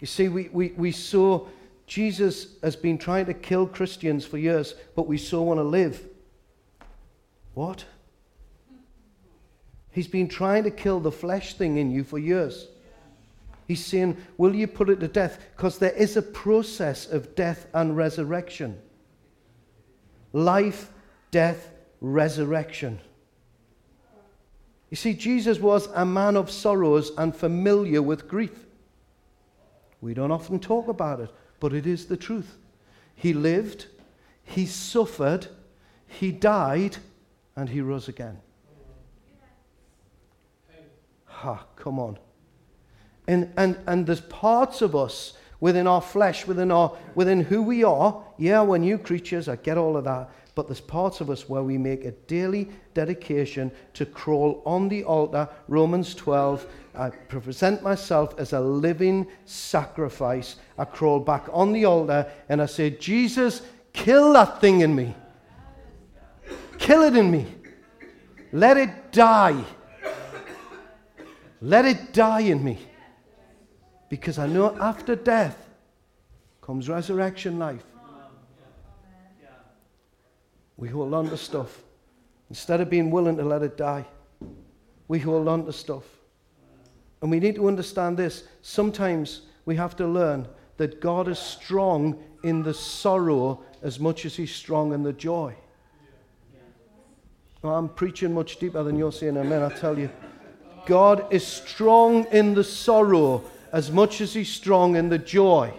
You 0.00 0.06
see, 0.06 0.28
we, 0.28 0.50
we, 0.52 0.74
we 0.76 0.92
saw 0.92 1.46
Jesus 1.86 2.58
has 2.62 2.76
been 2.76 2.98
trying 2.98 3.24
to 3.24 3.32
kill 3.32 3.66
Christians 3.66 4.26
for 4.26 4.36
years, 4.36 4.74
but 4.94 5.06
we 5.06 5.16
so 5.16 5.40
want 5.40 5.56
to 5.56 5.64
live. 5.64 6.06
What? 7.54 7.86
He's 9.92 10.08
been 10.08 10.28
trying 10.28 10.64
to 10.64 10.70
kill 10.70 11.00
the 11.00 11.10
flesh 11.10 11.54
thing 11.54 11.78
in 11.78 11.90
you 11.90 12.04
for 12.04 12.18
years. 12.18 12.68
He's 13.70 13.86
saying, 13.86 14.16
Will 14.36 14.52
you 14.52 14.66
put 14.66 14.90
it 14.90 14.98
to 14.98 15.06
death? 15.06 15.38
Because 15.56 15.78
there 15.78 15.92
is 15.92 16.16
a 16.16 16.22
process 16.22 17.06
of 17.06 17.36
death 17.36 17.68
and 17.72 17.96
resurrection. 17.96 18.76
Life, 20.32 20.90
death, 21.30 21.70
resurrection. 22.00 22.98
You 24.90 24.96
see, 24.96 25.14
Jesus 25.14 25.60
was 25.60 25.86
a 25.94 26.04
man 26.04 26.36
of 26.36 26.50
sorrows 26.50 27.12
and 27.16 27.32
familiar 27.32 28.02
with 28.02 28.26
grief. 28.26 28.66
We 30.00 30.14
don't 30.14 30.32
often 30.32 30.58
talk 30.58 30.88
about 30.88 31.20
it, 31.20 31.30
but 31.60 31.72
it 31.72 31.86
is 31.86 32.06
the 32.06 32.16
truth. 32.16 32.56
He 33.14 33.32
lived, 33.32 33.86
he 34.42 34.66
suffered, 34.66 35.46
he 36.08 36.32
died, 36.32 36.96
and 37.54 37.68
he 37.68 37.80
rose 37.82 38.08
again. 38.08 38.38
Ha, 41.26 41.66
come 41.76 42.00
on. 42.00 42.18
And, 43.30 43.52
and, 43.56 43.78
and 43.86 44.08
there's 44.08 44.22
parts 44.22 44.82
of 44.82 44.96
us 44.96 45.34
within 45.60 45.86
our 45.86 46.00
flesh, 46.00 46.48
within, 46.48 46.72
our, 46.72 46.96
within 47.14 47.40
who 47.40 47.62
we 47.62 47.84
are. 47.84 48.24
Yeah, 48.38 48.62
we're 48.62 48.78
new 48.78 48.98
creatures, 48.98 49.48
I 49.48 49.54
get 49.54 49.78
all 49.78 49.96
of 49.96 50.02
that. 50.02 50.30
but 50.56 50.66
there's 50.66 50.80
parts 50.80 51.20
of 51.20 51.30
us 51.30 51.48
where 51.48 51.62
we 51.62 51.78
make 51.78 52.04
a 52.04 52.10
daily 52.10 52.68
dedication 52.92 53.70
to 53.94 54.04
crawl 54.04 54.62
on 54.66 54.88
the 54.88 55.04
altar. 55.04 55.48
Romans 55.68 56.12
12. 56.16 56.66
I 56.96 57.10
present 57.10 57.84
myself 57.84 58.34
as 58.36 58.52
a 58.52 58.58
living 58.58 59.28
sacrifice. 59.44 60.56
I 60.76 60.84
crawl 60.84 61.20
back 61.20 61.44
on 61.52 61.72
the 61.72 61.84
altar 61.84 62.28
and 62.48 62.60
I 62.60 62.66
say, 62.66 62.90
Jesus, 62.90 63.62
kill 63.92 64.32
that 64.32 64.60
thing 64.60 64.80
in 64.80 64.92
me. 64.96 65.14
Kill 66.78 67.02
it 67.02 67.14
in 67.14 67.30
me. 67.30 67.46
Let 68.50 68.76
it 68.76 69.12
die. 69.12 69.62
Let 71.60 71.84
it 71.84 72.12
die 72.12 72.40
in 72.40 72.64
me. 72.64 72.89
Because 74.10 74.38
I 74.38 74.46
know 74.48 74.76
after 74.78 75.16
death 75.16 75.68
comes 76.60 76.88
resurrection 76.88 77.58
life. 77.58 77.84
We 80.76 80.88
hold 80.88 81.14
on 81.14 81.30
to 81.30 81.36
stuff. 81.36 81.82
Instead 82.48 82.80
of 82.80 82.90
being 82.90 83.10
willing 83.10 83.36
to 83.36 83.44
let 83.44 83.62
it 83.62 83.76
die, 83.76 84.04
we 85.08 85.20
hold 85.20 85.46
on 85.46 85.64
to 85.66 85.72
stuff. 85.72 86.04
And 87.22 87.30
we 87.30 87.38
need 87.38 87.54
to 87.54 87.68
understand 87.68 88.16
this. 88.16 88.44
Sometimes 88.62 89.42
we 89.64 89.76
have 89.76 89.94
to 89.96 90.06
learn 90.06 90.48
that 90.78 91.00
God 91.00 91.28
is 91.28 91.38
strong 91.38 92.18
in 92.42 92.62
the 92.62 92.74
sorrow 92.74 93.62
as 93.82 94.00
much 94.00 94.24
as 94.24 94.34
He's 94.34 94.54
strong 94.54 94.92
in 94.92 95.02
the 95.02 95.12
joy. 95.12 95.54
I'm 97.62 97.90
preaching 97.90 98.32
much 98.32 98.56
deeper 98.56 98.82
than 98.82 98.96
you're 98.96 99.12
saying 99.12 99.36
amen, 99.36 99.62
I 99.62 99.68
tell 99.68 99.98
you. 99.98 100.10
God 100.86 101.30
is 101.30 101.46
strong 101.46 102.24
in 102.32 102.54
the 102.54 102.64
sorrow 102.64 103.44
as 103.72 103.90
much 103.90 104.20
as 104.20 104.34
He's 104.34 104.48
strong 104.48 104.96
in 104.96 105.08
the 105.08 105.18
joy. 105.18 105.72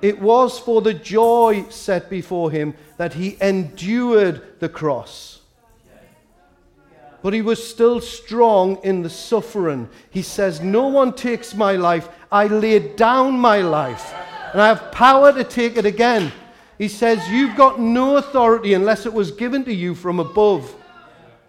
It 0.00 0.20
was 0.20 0.58
for 0.58 0.80
the 0.80 0.94
joy 0.94 1.64
set 1.70 2.08
before 2.08 2.50
him 2.50 2.74
that 2.98 3.14
he 3.14 3.36
endured 3.40 4.60
the 4.60 4.68
cross. 4.68 5.40
But 7.20 7.32
he 7.32 7.42
was 7.42 7.68
still 7.68 8.00
strong 8.00 8.78
in 8.84 9.02
the 9.02 9.10
suffering. 9.10 9.88
He 10.10 10.22
says, 10.22 10.60
No 10.60 10.86
one 10.86 11.12
takes 11.12 11.52
my 11.52 11.72
life. 11.72 12.08
I 12.30 12.46
laid 12.46 12.94
down 12.94 13.38
my 13.40 13.60
life, 13.60 14.14
and 14.52 14.62
I 14.62 14.68
have 14.68 14.92
power 14.92 15.32
to 15.32 15.42
take 15.42 15.76
it 15.76 15.84
again. 15.84 16.30
He 16.78 16.86
says, 16.86 17.28
You've 17.28 17.56
got 17.56 17.80
no 17.80 18.18
authority 18.18 18.74
unless 18.74 19.04
it 19.04 19.12
was 19.12 19.32
given 19.32 19.64
to 19.64 19.74
you 19.74 19.96
from 19.96 20.20
above. 20.20 20.72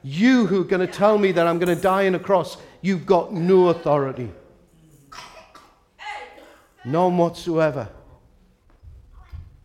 You 0.01 0.47
who 0.47 0.61
are 0.61 0.65
going 0.65 0.85
to 0.85 0.91
tell 0.91 1.19
me 1.19 1.31
that 1.33 1.45
I'm 1.45 1.59
going 1.59 1.75
to 1.75 1.81
die 1.81 2.07
on 2.07 2.15
a 2.15 2.19
cross, 2.19 2.57
you've 2.81 3.05
got 3.05 3.31
no 3.31 3.67
authority. 3.67 4.31
None 6.89 7.17
whatsoever. 7.17 7.87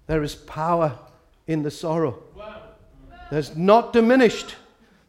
There 0.06 0.22
is 0.22 0.34
power 0.34 0.98
in 1.46 1.62
the 1.62 1.70
sorrow. 1.70 2.22
There's 3.30 3.56
not 3.56 3.94
diminished. 3.94 4.56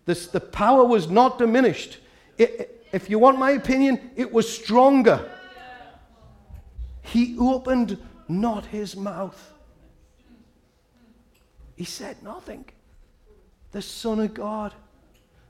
This, 0.05 0.27
the 0.27 0.39
power 0.39 0.85
was 0.85 1.09
not 1.09 1.37
diminished. 1.37 1.97
It, 2.37 2.85
if 2.93 3.09
you 3.09 3.19
want 3.19 3.37
my 3.37 3.51
opinion, 3.51 4.11
it 4.15 4.31
was 4.31 4.47
stronger. 4.47 5.29
He 7.01 7.35
opened 7.37 7.97
not 8.29 8.65
his 8.67 8.95
mouth. 8.95 9.53
He 11.75 11.83
said 11.83 12.23
nothing. 12.23 12.65
The 13.71 13.81
Son 13.81 14.21
of 14.21 14.33
God, 14.33 14.73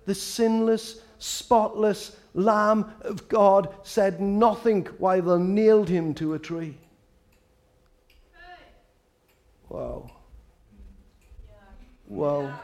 the 0.06 0.16
sinless, 0.16 1.02
spotless 1.20 2.18
Lamb 2.36 2.94
of 3.02 3.28
God, 3.30 3.74
said 3.84 4.20
nothing 4.20 4.86
while 4.98 5.22
they 5.22 5.38
nailed 5.38 5.88
him 5.88 6.14
to 6.16 6.34
a 6.34 6.40
tree. 6.40 6.78
Wow. 9.70 10.12
Wow. 12.08 12.60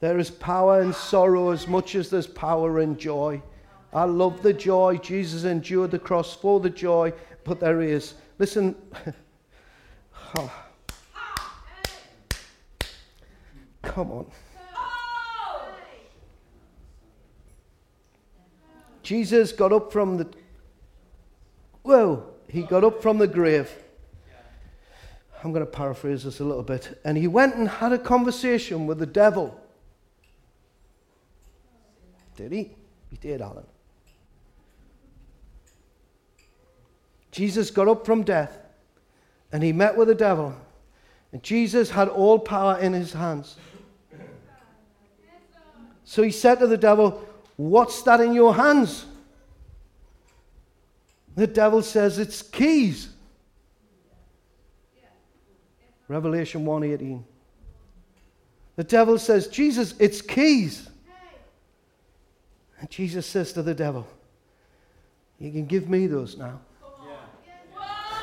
There 0.00 0.18
is 0.18 0.30
power 0.30 0.82
in 0.82 0.92
sorrow 0.92 1.50
as 1.50 1.66
much 1.66 1.94
as 1.94 2.10
there's 2.10 2.26
power 2.26 2.80
in 2.80 2.98
joy. 2.98 3.42
I 3.92 4.04
love 4.04 4.42
the 4.42 4.52
joy. 4.52 4.98
Jesus 4.98 5.44
endured 5.44 5.90
the 5.90 5.98
cross 5.98 6.34
for 6.34 6.60
the 6.60 6.70
joy, 6.70 7.12
but 7.44 7.58
there 7.58 7.80
is. 7.80 8.14
Listen. 8.38 8.74
oh. 10.36 10.52
Come 13.82 14.10
on. 14.10 14.26
Jesus 19.02 19.52
got 19.52 19.72
up 19.72 19.92
from 19.92 20.18
the. 20.18 20.28
Whoa! 21.82 22.24
He 22.48 22.62
got 22.62 22.84
up 22.84 23.02
from 23.02 23.18
the 23.18 23.26
grave. 23.26 23.70
I'm 25.42 25.52
going 25.52 25.64
to 25.64 25.70
paraphrase 25.70 26.22
this 26.22 26.38
a 26.40 26.44
little 26.44 26.62
bit. 26.62 27.00
And 27.04 27.18
he 27.18 27.26
went 27.26 27.56
and 27.56 27.68
had 27.68 27.92
a 27.92 27.98
conversation 27.98 28.86
with 28.86 28.98
the 28.98 29.06
devil. 29.06 29.58
Did 32.36 32.52
he? 32.52 32.70
He 33.10 33.16
did, 33.16 33.40
Alan. 33.40 33.66
Jesus 37.32 37.70
got 37.70 37.88
up 37.88 38.04
from 38.04 38.22
death 38.22 38.58
and 39.52 39.62
he 39.62 39.72
met 39.72 39.96
with 39.96 40.08
the 40.08 40.14
devil. 40.14 40.54
And 41.32 41.42
Jesus 41.42 41.90
had 41.90 42.08
all 42.08 42.38
power 42.38 42.78
in 42.78 42.92
his 42.92 43.12
hands. 43.12 43.56
So 46.04 46.22
he 46.22 46.30
said 46.30 46.56
to 46.56 46.66
the 46.66 46.76
devil, 46.76 47.26
What's 47.62 48.02
that 48.02 48.20
in 48.20 48.32
your 48.32 48.54
hands? 48.54 49.06
The 51.36 51.46
devil 51.46 51.80
says, 51.80 52.18
It's 52.18 52.42
keys. 52.42 53.08
Revelation 56.08 56.66
1:18. 56.66 57.22
The 58.76 58.84
devil 58.84 59.16
says, 59.16 59.46
"Jesus, 59.46 59.94
it's 59.98 60.20
keys." 60.20 60.90
And 62.80 62.90
Jesus 62.90 63.26
says 63.26 63.52
to 63.54 63.62
the 63.62 63.74
devil, 63.74 64.06
"You 65.38 65.52
can 65.52 65.64
give 65.64 65.88
me 65.88 66.06
those 66.08 66.36
now." 66.36 66.60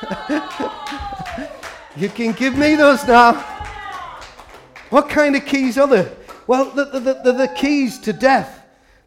you 1.96 2.10
can 2.10 2.32
give 2.32 2.56
me 2.56 2.76
those 2.76 3.04
now. 3.08 3.32
What 4.90 5.08
kind 5.08 5.34
of 5.34 5.46
keys 5.46 5.78
are 5.78 5.88
there? 5.88 6.12
Well, 6.46 6.70
they're 6.70 6.84
the, 6.84 7.20
the, 7.24 7.32
the 7.32 7.48
keys 7.56 7.98
to 8.00 8.12
death. 8.12 8.59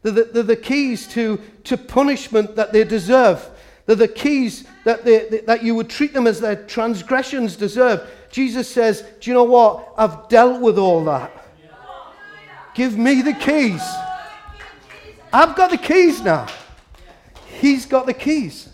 They're 0.03 0.11
the, 0.11 0.43
the 0.43 0.55
keys 0.55 1.07
to, 1.09 1.41
to 1.63 1.77
punishment 1.77 2.55
that 2.55 2.73
they 2.73 2.83
deserve. 2.83 3.49
They're 3.85 3.95
the 3.95 4.07
keys 4.07 4.65
that, 4.85 5.03
they, 5.03 5.41
that 5.45 5.63
you 5.63 5.75
would 5.75 5.89
treat 5.89 6.13
them 6.13 6.27
as 6.27 6.39
their 6.39 6.55
transgressions 6.55 7.55
deserve. 7.55 8.07
Jesus 8.29 8.69
says, 8.69 9.03
Do 9.19 9.29
you 9.29 9.33
know 9.33 9.43
what? 9.43 9.93
I've 9.97 10.27
dealt 10.27 10.61
with 10.61 10.77
all 10.77 11.03
that. 11.05 11.31
Give 12.75 12.97
me 12.97 13.21
the 13.21 13.33
keys. 13.33 13.81
I've 15.31 15.55
got 15.55 15.71
the 15.71 15.77
keys 15.77 16.21
now. 16.21 16.47
He's 17.59 17.85
got 17.85 18.05
the 18.05 18.13
keys. 18.13 18.69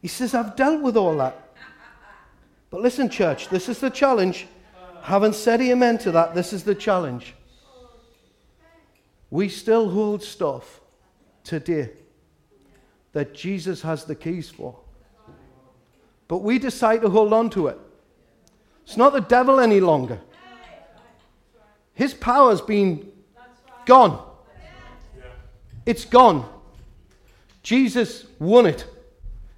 He 0.00 0.08
says, 0.08 0.34
I've 0.34 0.56
dealt 0.56 0.82
with 0.82 0.96
all 0.96 1.16
that. 1.18 1.54
But 2.70 2.80
listen, 2.80 3.08
church, 3.08 3.48
this 3.48 3.68
is 3.68 3.80
the 3.80 3.90
challenge. 3.90 4.46
Haven't 5.02 5.34
said 5.34 5.60
amen 5.60 5.98
to 5.98 6.12
that. 6.12 6.34
This 6.34 6.52
is 6.52 6.64
the 6.64 6.74
challenge. 6.74 7.34
We 9.30 9.48
still 9.48 9.90
hold 9.90 10.22
stuff 10.22 10.80
today 11.44 11.90
that 13.12 13.34
Jesus 13.34 13.82
has 13.82 14.04
the 14.04 14.14
keys 14.14 14.50
for. 14.50 14.78
But 16.28 16.38
we 16.38 16.58
decide 16.58 17.02
to 17.02 17.08
hold 17.08 17.32
on 17.32 17.50
to 17.50 17.68
it. 17.68 17.78
It's 18.84 18.96
not 18.96 19.12
the 19.12 19.20
devil 19.20 19.60
any 19.60 19.80
longer. 19.80 20.20
His 21.94 22.14
power's 22.14 22.60
been 22.60 23.10
gone. 23.84 24.26
It's 25.86 26.04
gone. 26.04 26.48
Jesus 27.62 28.26
won 28.38 28.66
it. 28.66 28.86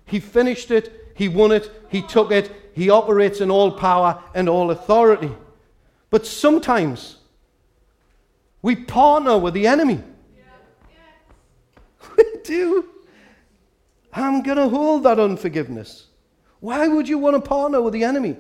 He 0.06 0.20
finished 0.20 0.70
it. 0.70 1.12
He 1.14 1.28
won 1.28 1.52
it. 1.52 1.70
He 1.88 2.02
took 2.02 2.32
it. 2.32 2.50
He 2.74 2.90
operates 2.90 3.40
in 3.40 3.50
all 3.50 3.72
power 3.72 4.22
and 4.34 4.48
all 4.48 4.70
authority. 4.70 5.32
But 6.10 6.26
sometimes 6.26 7.18
we 8.62 8.76
partner 8.76 9.36
with 9.36 9.54
the 9.54 9.66
enemy. 9.66 10.02
We 12.16 12.24
do. 12.44 12.88
I'm 14.12 14.42
going 14.42 14.58
to 14.58 14.68
hold 14.68 15.02
that 15.04 15.18
unforgiveness. 15.18 16.06
Why 16.60 16.86
would 16.86 17.08
you 17.08 17.18
want 17.18 17.34
to 17.36 17.40
partner 17.40 17.82
with 17.82 17.92
the 17.92 18.04
enemy? 18.04 18.36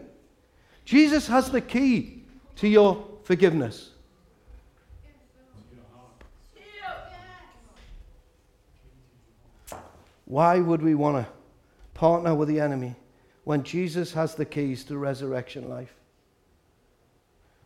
Jesus 0.84 1.26
has 1.26 1.50
the 1.50 1.60
key 1.60 2.22
to 2.56 2.68
your 2.68 3.04
forgiveness. 3.24 3.90
Why 10.24 10.60
would 10.60 10.82
we 10.82 10.94
want 10.94 11.26
to 11.26 11.32
partner 11.94 12.34
with 12.34 12.48
the 12.48 12.58
enemy 12.58 12.94
when 13.44 13.62
Jesus 13.64 14.12
has 14.14 14.34
the 14.34 14.44
keys 14.46 14.82
to 14.84 14.96
resurrection 14.96 15.68
life? 15.68 15.92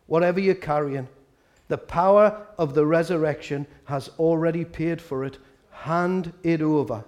Whatever 0.07 0.39
you're 0.39 0.55
carrying, 0.55 1.07
the 1.67 1.77
power 1.77 2.47
of 2.57 2.73
the 2.73 2.85
resurrection 2.85 3.67
has 3.85 4.09
already 4.19 4.63
paid 4.63 5.01
for 5.01 5.23
it. 5.25 5.37
Hand 5.71 6.33
it 6.43 6.61
over. 6.61 7.03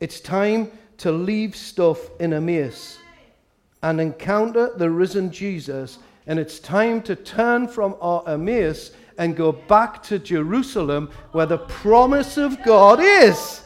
It's 0.00 0.20
time 0.20 0.70
to 0.98 1.12
leave 1.12 1.56
stuff 1.56 1.98
in 2.20 2.32
Emmaus 2.32 2.98
and 3.82 4.00
encounter 4.00 4.72
the 4.76 4.90
risen 4.90 5.30
Jesus 5.30 5.98
And 6.26 6.38
it's 6.38 6.58
time 6.58 7.02
to 7.02 7.16
turn 7.16 7.68
from 7.68 7.96
our 8.00 8.26
Emmaus 8.26 8.92
and 9.18 9.36
go 9.36 9.52
back 9.52 10.02
to 10.04 10.18
Jerusalem 10.18 11.10
where 11.32 11.46
the 11.46 11.58
promise 11.58 12.38
of 12.38 12.62
God 12.62 13.00
is. 13.00 13.62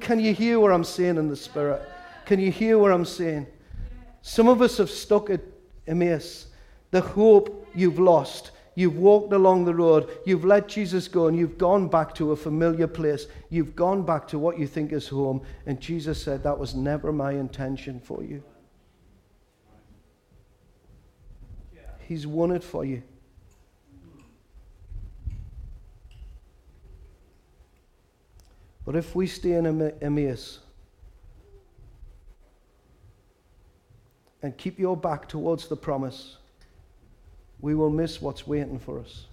Can 0.00 0.20
you 0.20 0.34
hear 0.34 0.60
what 0.60 0.70
I'm 0.70 0.84
saying 0.84 1.16
in 1.16 1.28
the 1.28 1.36
Spirit? 1.36 1.80
Can 2.26 2.38
you 2.38 2.50
hear 2.50 2.78
what 2.78 2.92
I'm 2.92 3.06
saying? 3.06 3.46
Some 4.26 4.48
of 4.48 4.62
us 4.62 4.78
have 4.78 4.88
stuck 4.88 5.28
at 5.28 5.42
Emmaus. 5.86 6.46
The 6.92 7.02
hope 7.02 7.68
you've 7.74 7.98
lost. 7.98 8.52
You've 8.74 8.96
walked 8.96 9.34
along 9.34 9.66
the 9.66 9.74
road. 9.74 10.08
You've 10.24 10.46
let 10.46 10.66
Jesus 10.66 11.08
go 11.08 11.26
and 11.26 11.36
you've 11.36 11.58
gone 11.58 11.88
back 11.88 12.14
to 12.14 12.32
a 12.32 12.36
familiar 12.36 12.86
place. 12.86 13.26
You've 13.50 13.76
gone 13.76 14.02
back 14.02 14.26
to 14.28 14.38
what 14.38 14.58
you 14.58 14.66
think 14.66 14.94
is 14.94 15.06
home. 15.06 15.42
And 15.66 15.78
Jesus 15.78 16.22
said, 16.22 16.42
That 16.42 16.58
was 16.58 16.74
never 16.74 17.12
my 17.12 17.32
intention 17.32 18.00
for 18.00 18.24
you. 18.24 18.42
He's 21.98 22.26
won 22.26 22.50
it 22.50 22.64
for 22.64 22.82
you. 22.82 23.02
But 28.86 28.96
if 28.96 29.14
we 29.14 29.26
stay 29.26 29.52
in 29.52 29.92
Emmaus 30.00 30.60
and 34.44 34.54
keep 34.58 34.78
your 34.78 34.94
back 34.94 35.26
towards 35.26 35.68
the 35.68 35.76
promise, 35.76 36.36
we 37.62 37.74
will 37.74 37.88
miss 37.88 38.20
what's 38.20 38.46
waiting 38.46 38.78
for 38.78 39.00
us. 39.00 39.24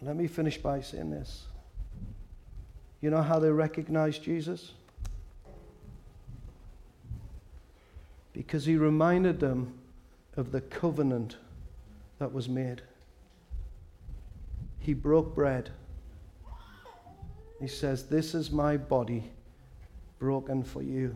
Let 0.00 0.16
me 0.16 0.26
finish 0.26 0.56
by 0.56 0.80
saying 0.80 1.10
this. 1.10 1.44
You 3.02 3.10
know 3.10 3.20
how 3.20 3.38
they 3.38 3.50
recognized 3.50 4.22
Jesus? 4.22 4.72
Because 8.32 8.64
he 8.64 8.76
reminded 8.76 9.38
them 9.38 9.74
of 10.34 10.52
the 10.52 10.62
covenant 10.62 11.36
that 12.18 12.32
was 12.32 12.48
made. 12.48 12.80
He 14.78 14.94
broke 14.94 15.34
bread. 15.34 15.68
He 17.60 17.68
says, 17.68 18.04
This 18.04 18.34
is 18.34 18.50
my 18.50 18.78
body 18.78 19.24
broken 20.18 20.62
for 20.62 20.80
you. 20.80 21.14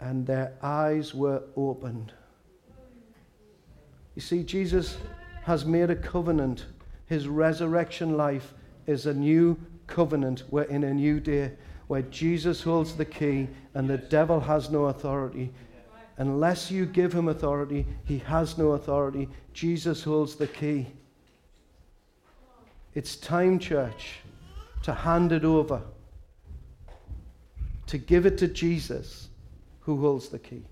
And 0.00 0.26
their 0.26 0.52
eyes 0.62 1.14
were 1.14 1.42
opened. 1.56 2.12
You 4.14 4.22
see, 4.22 4.42
Jesus 4.42 4.96
has 5.42 5.64
made 5.64 5.90
a 5.90 5.96
covenant. 5.96 6.66
His 7.06 7.28
resurrection 7.28 8.16
life 8.16 8.54
is 8.86 9.06
a 9.06 9.14
new 9.14 9.58
covenant. 9.86 10.44
We're 10.50 10.62
in 10.62 10.84
a 10.84 10.94
new 10.94 11.20
day 11.20 11.52
where 11.86 12.02
Jesus 12.02 12.62
holds 12.62 12.96
the 12.96 13.04
key 13.04 13.48
and 13.74 13.88
the 13.88 13.98
devil 13.98 14.40
has 14.40 14.70
no 14.70 14.86
authority. 14.86 15.52
Unless 16.18 16.70
you 16.70 16.86
give 16.86 17.12
him 17.12 17.28
authority, 17.28 17.86
he 18.04 18.18
has 18.18 18.56
no 18.56 18.72
authority. 18.72 19.28
Jesus 19.52 20.02
holds 20.02 20.34
the 20.34 20.46
key. 20.46 20.86
It's 22.94 23.16
time, 23.16 23.58
church, 23.58 24.20
to 24.82 24.94
hand 24.94 25.30
it 25.30 25.44
over, 25.44 25.82
to 27.86 27.98
give 27.98 28.24
it 28.24 28.38
to 28.38 28.48
Jesus 28.48 29.25
who 29.86 30.00
holds 30.00 30.28
the 30.28 30.38
key. 30.40 30.64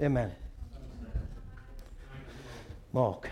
Amen. 0.00 0.32
Mark. 2.92 3.28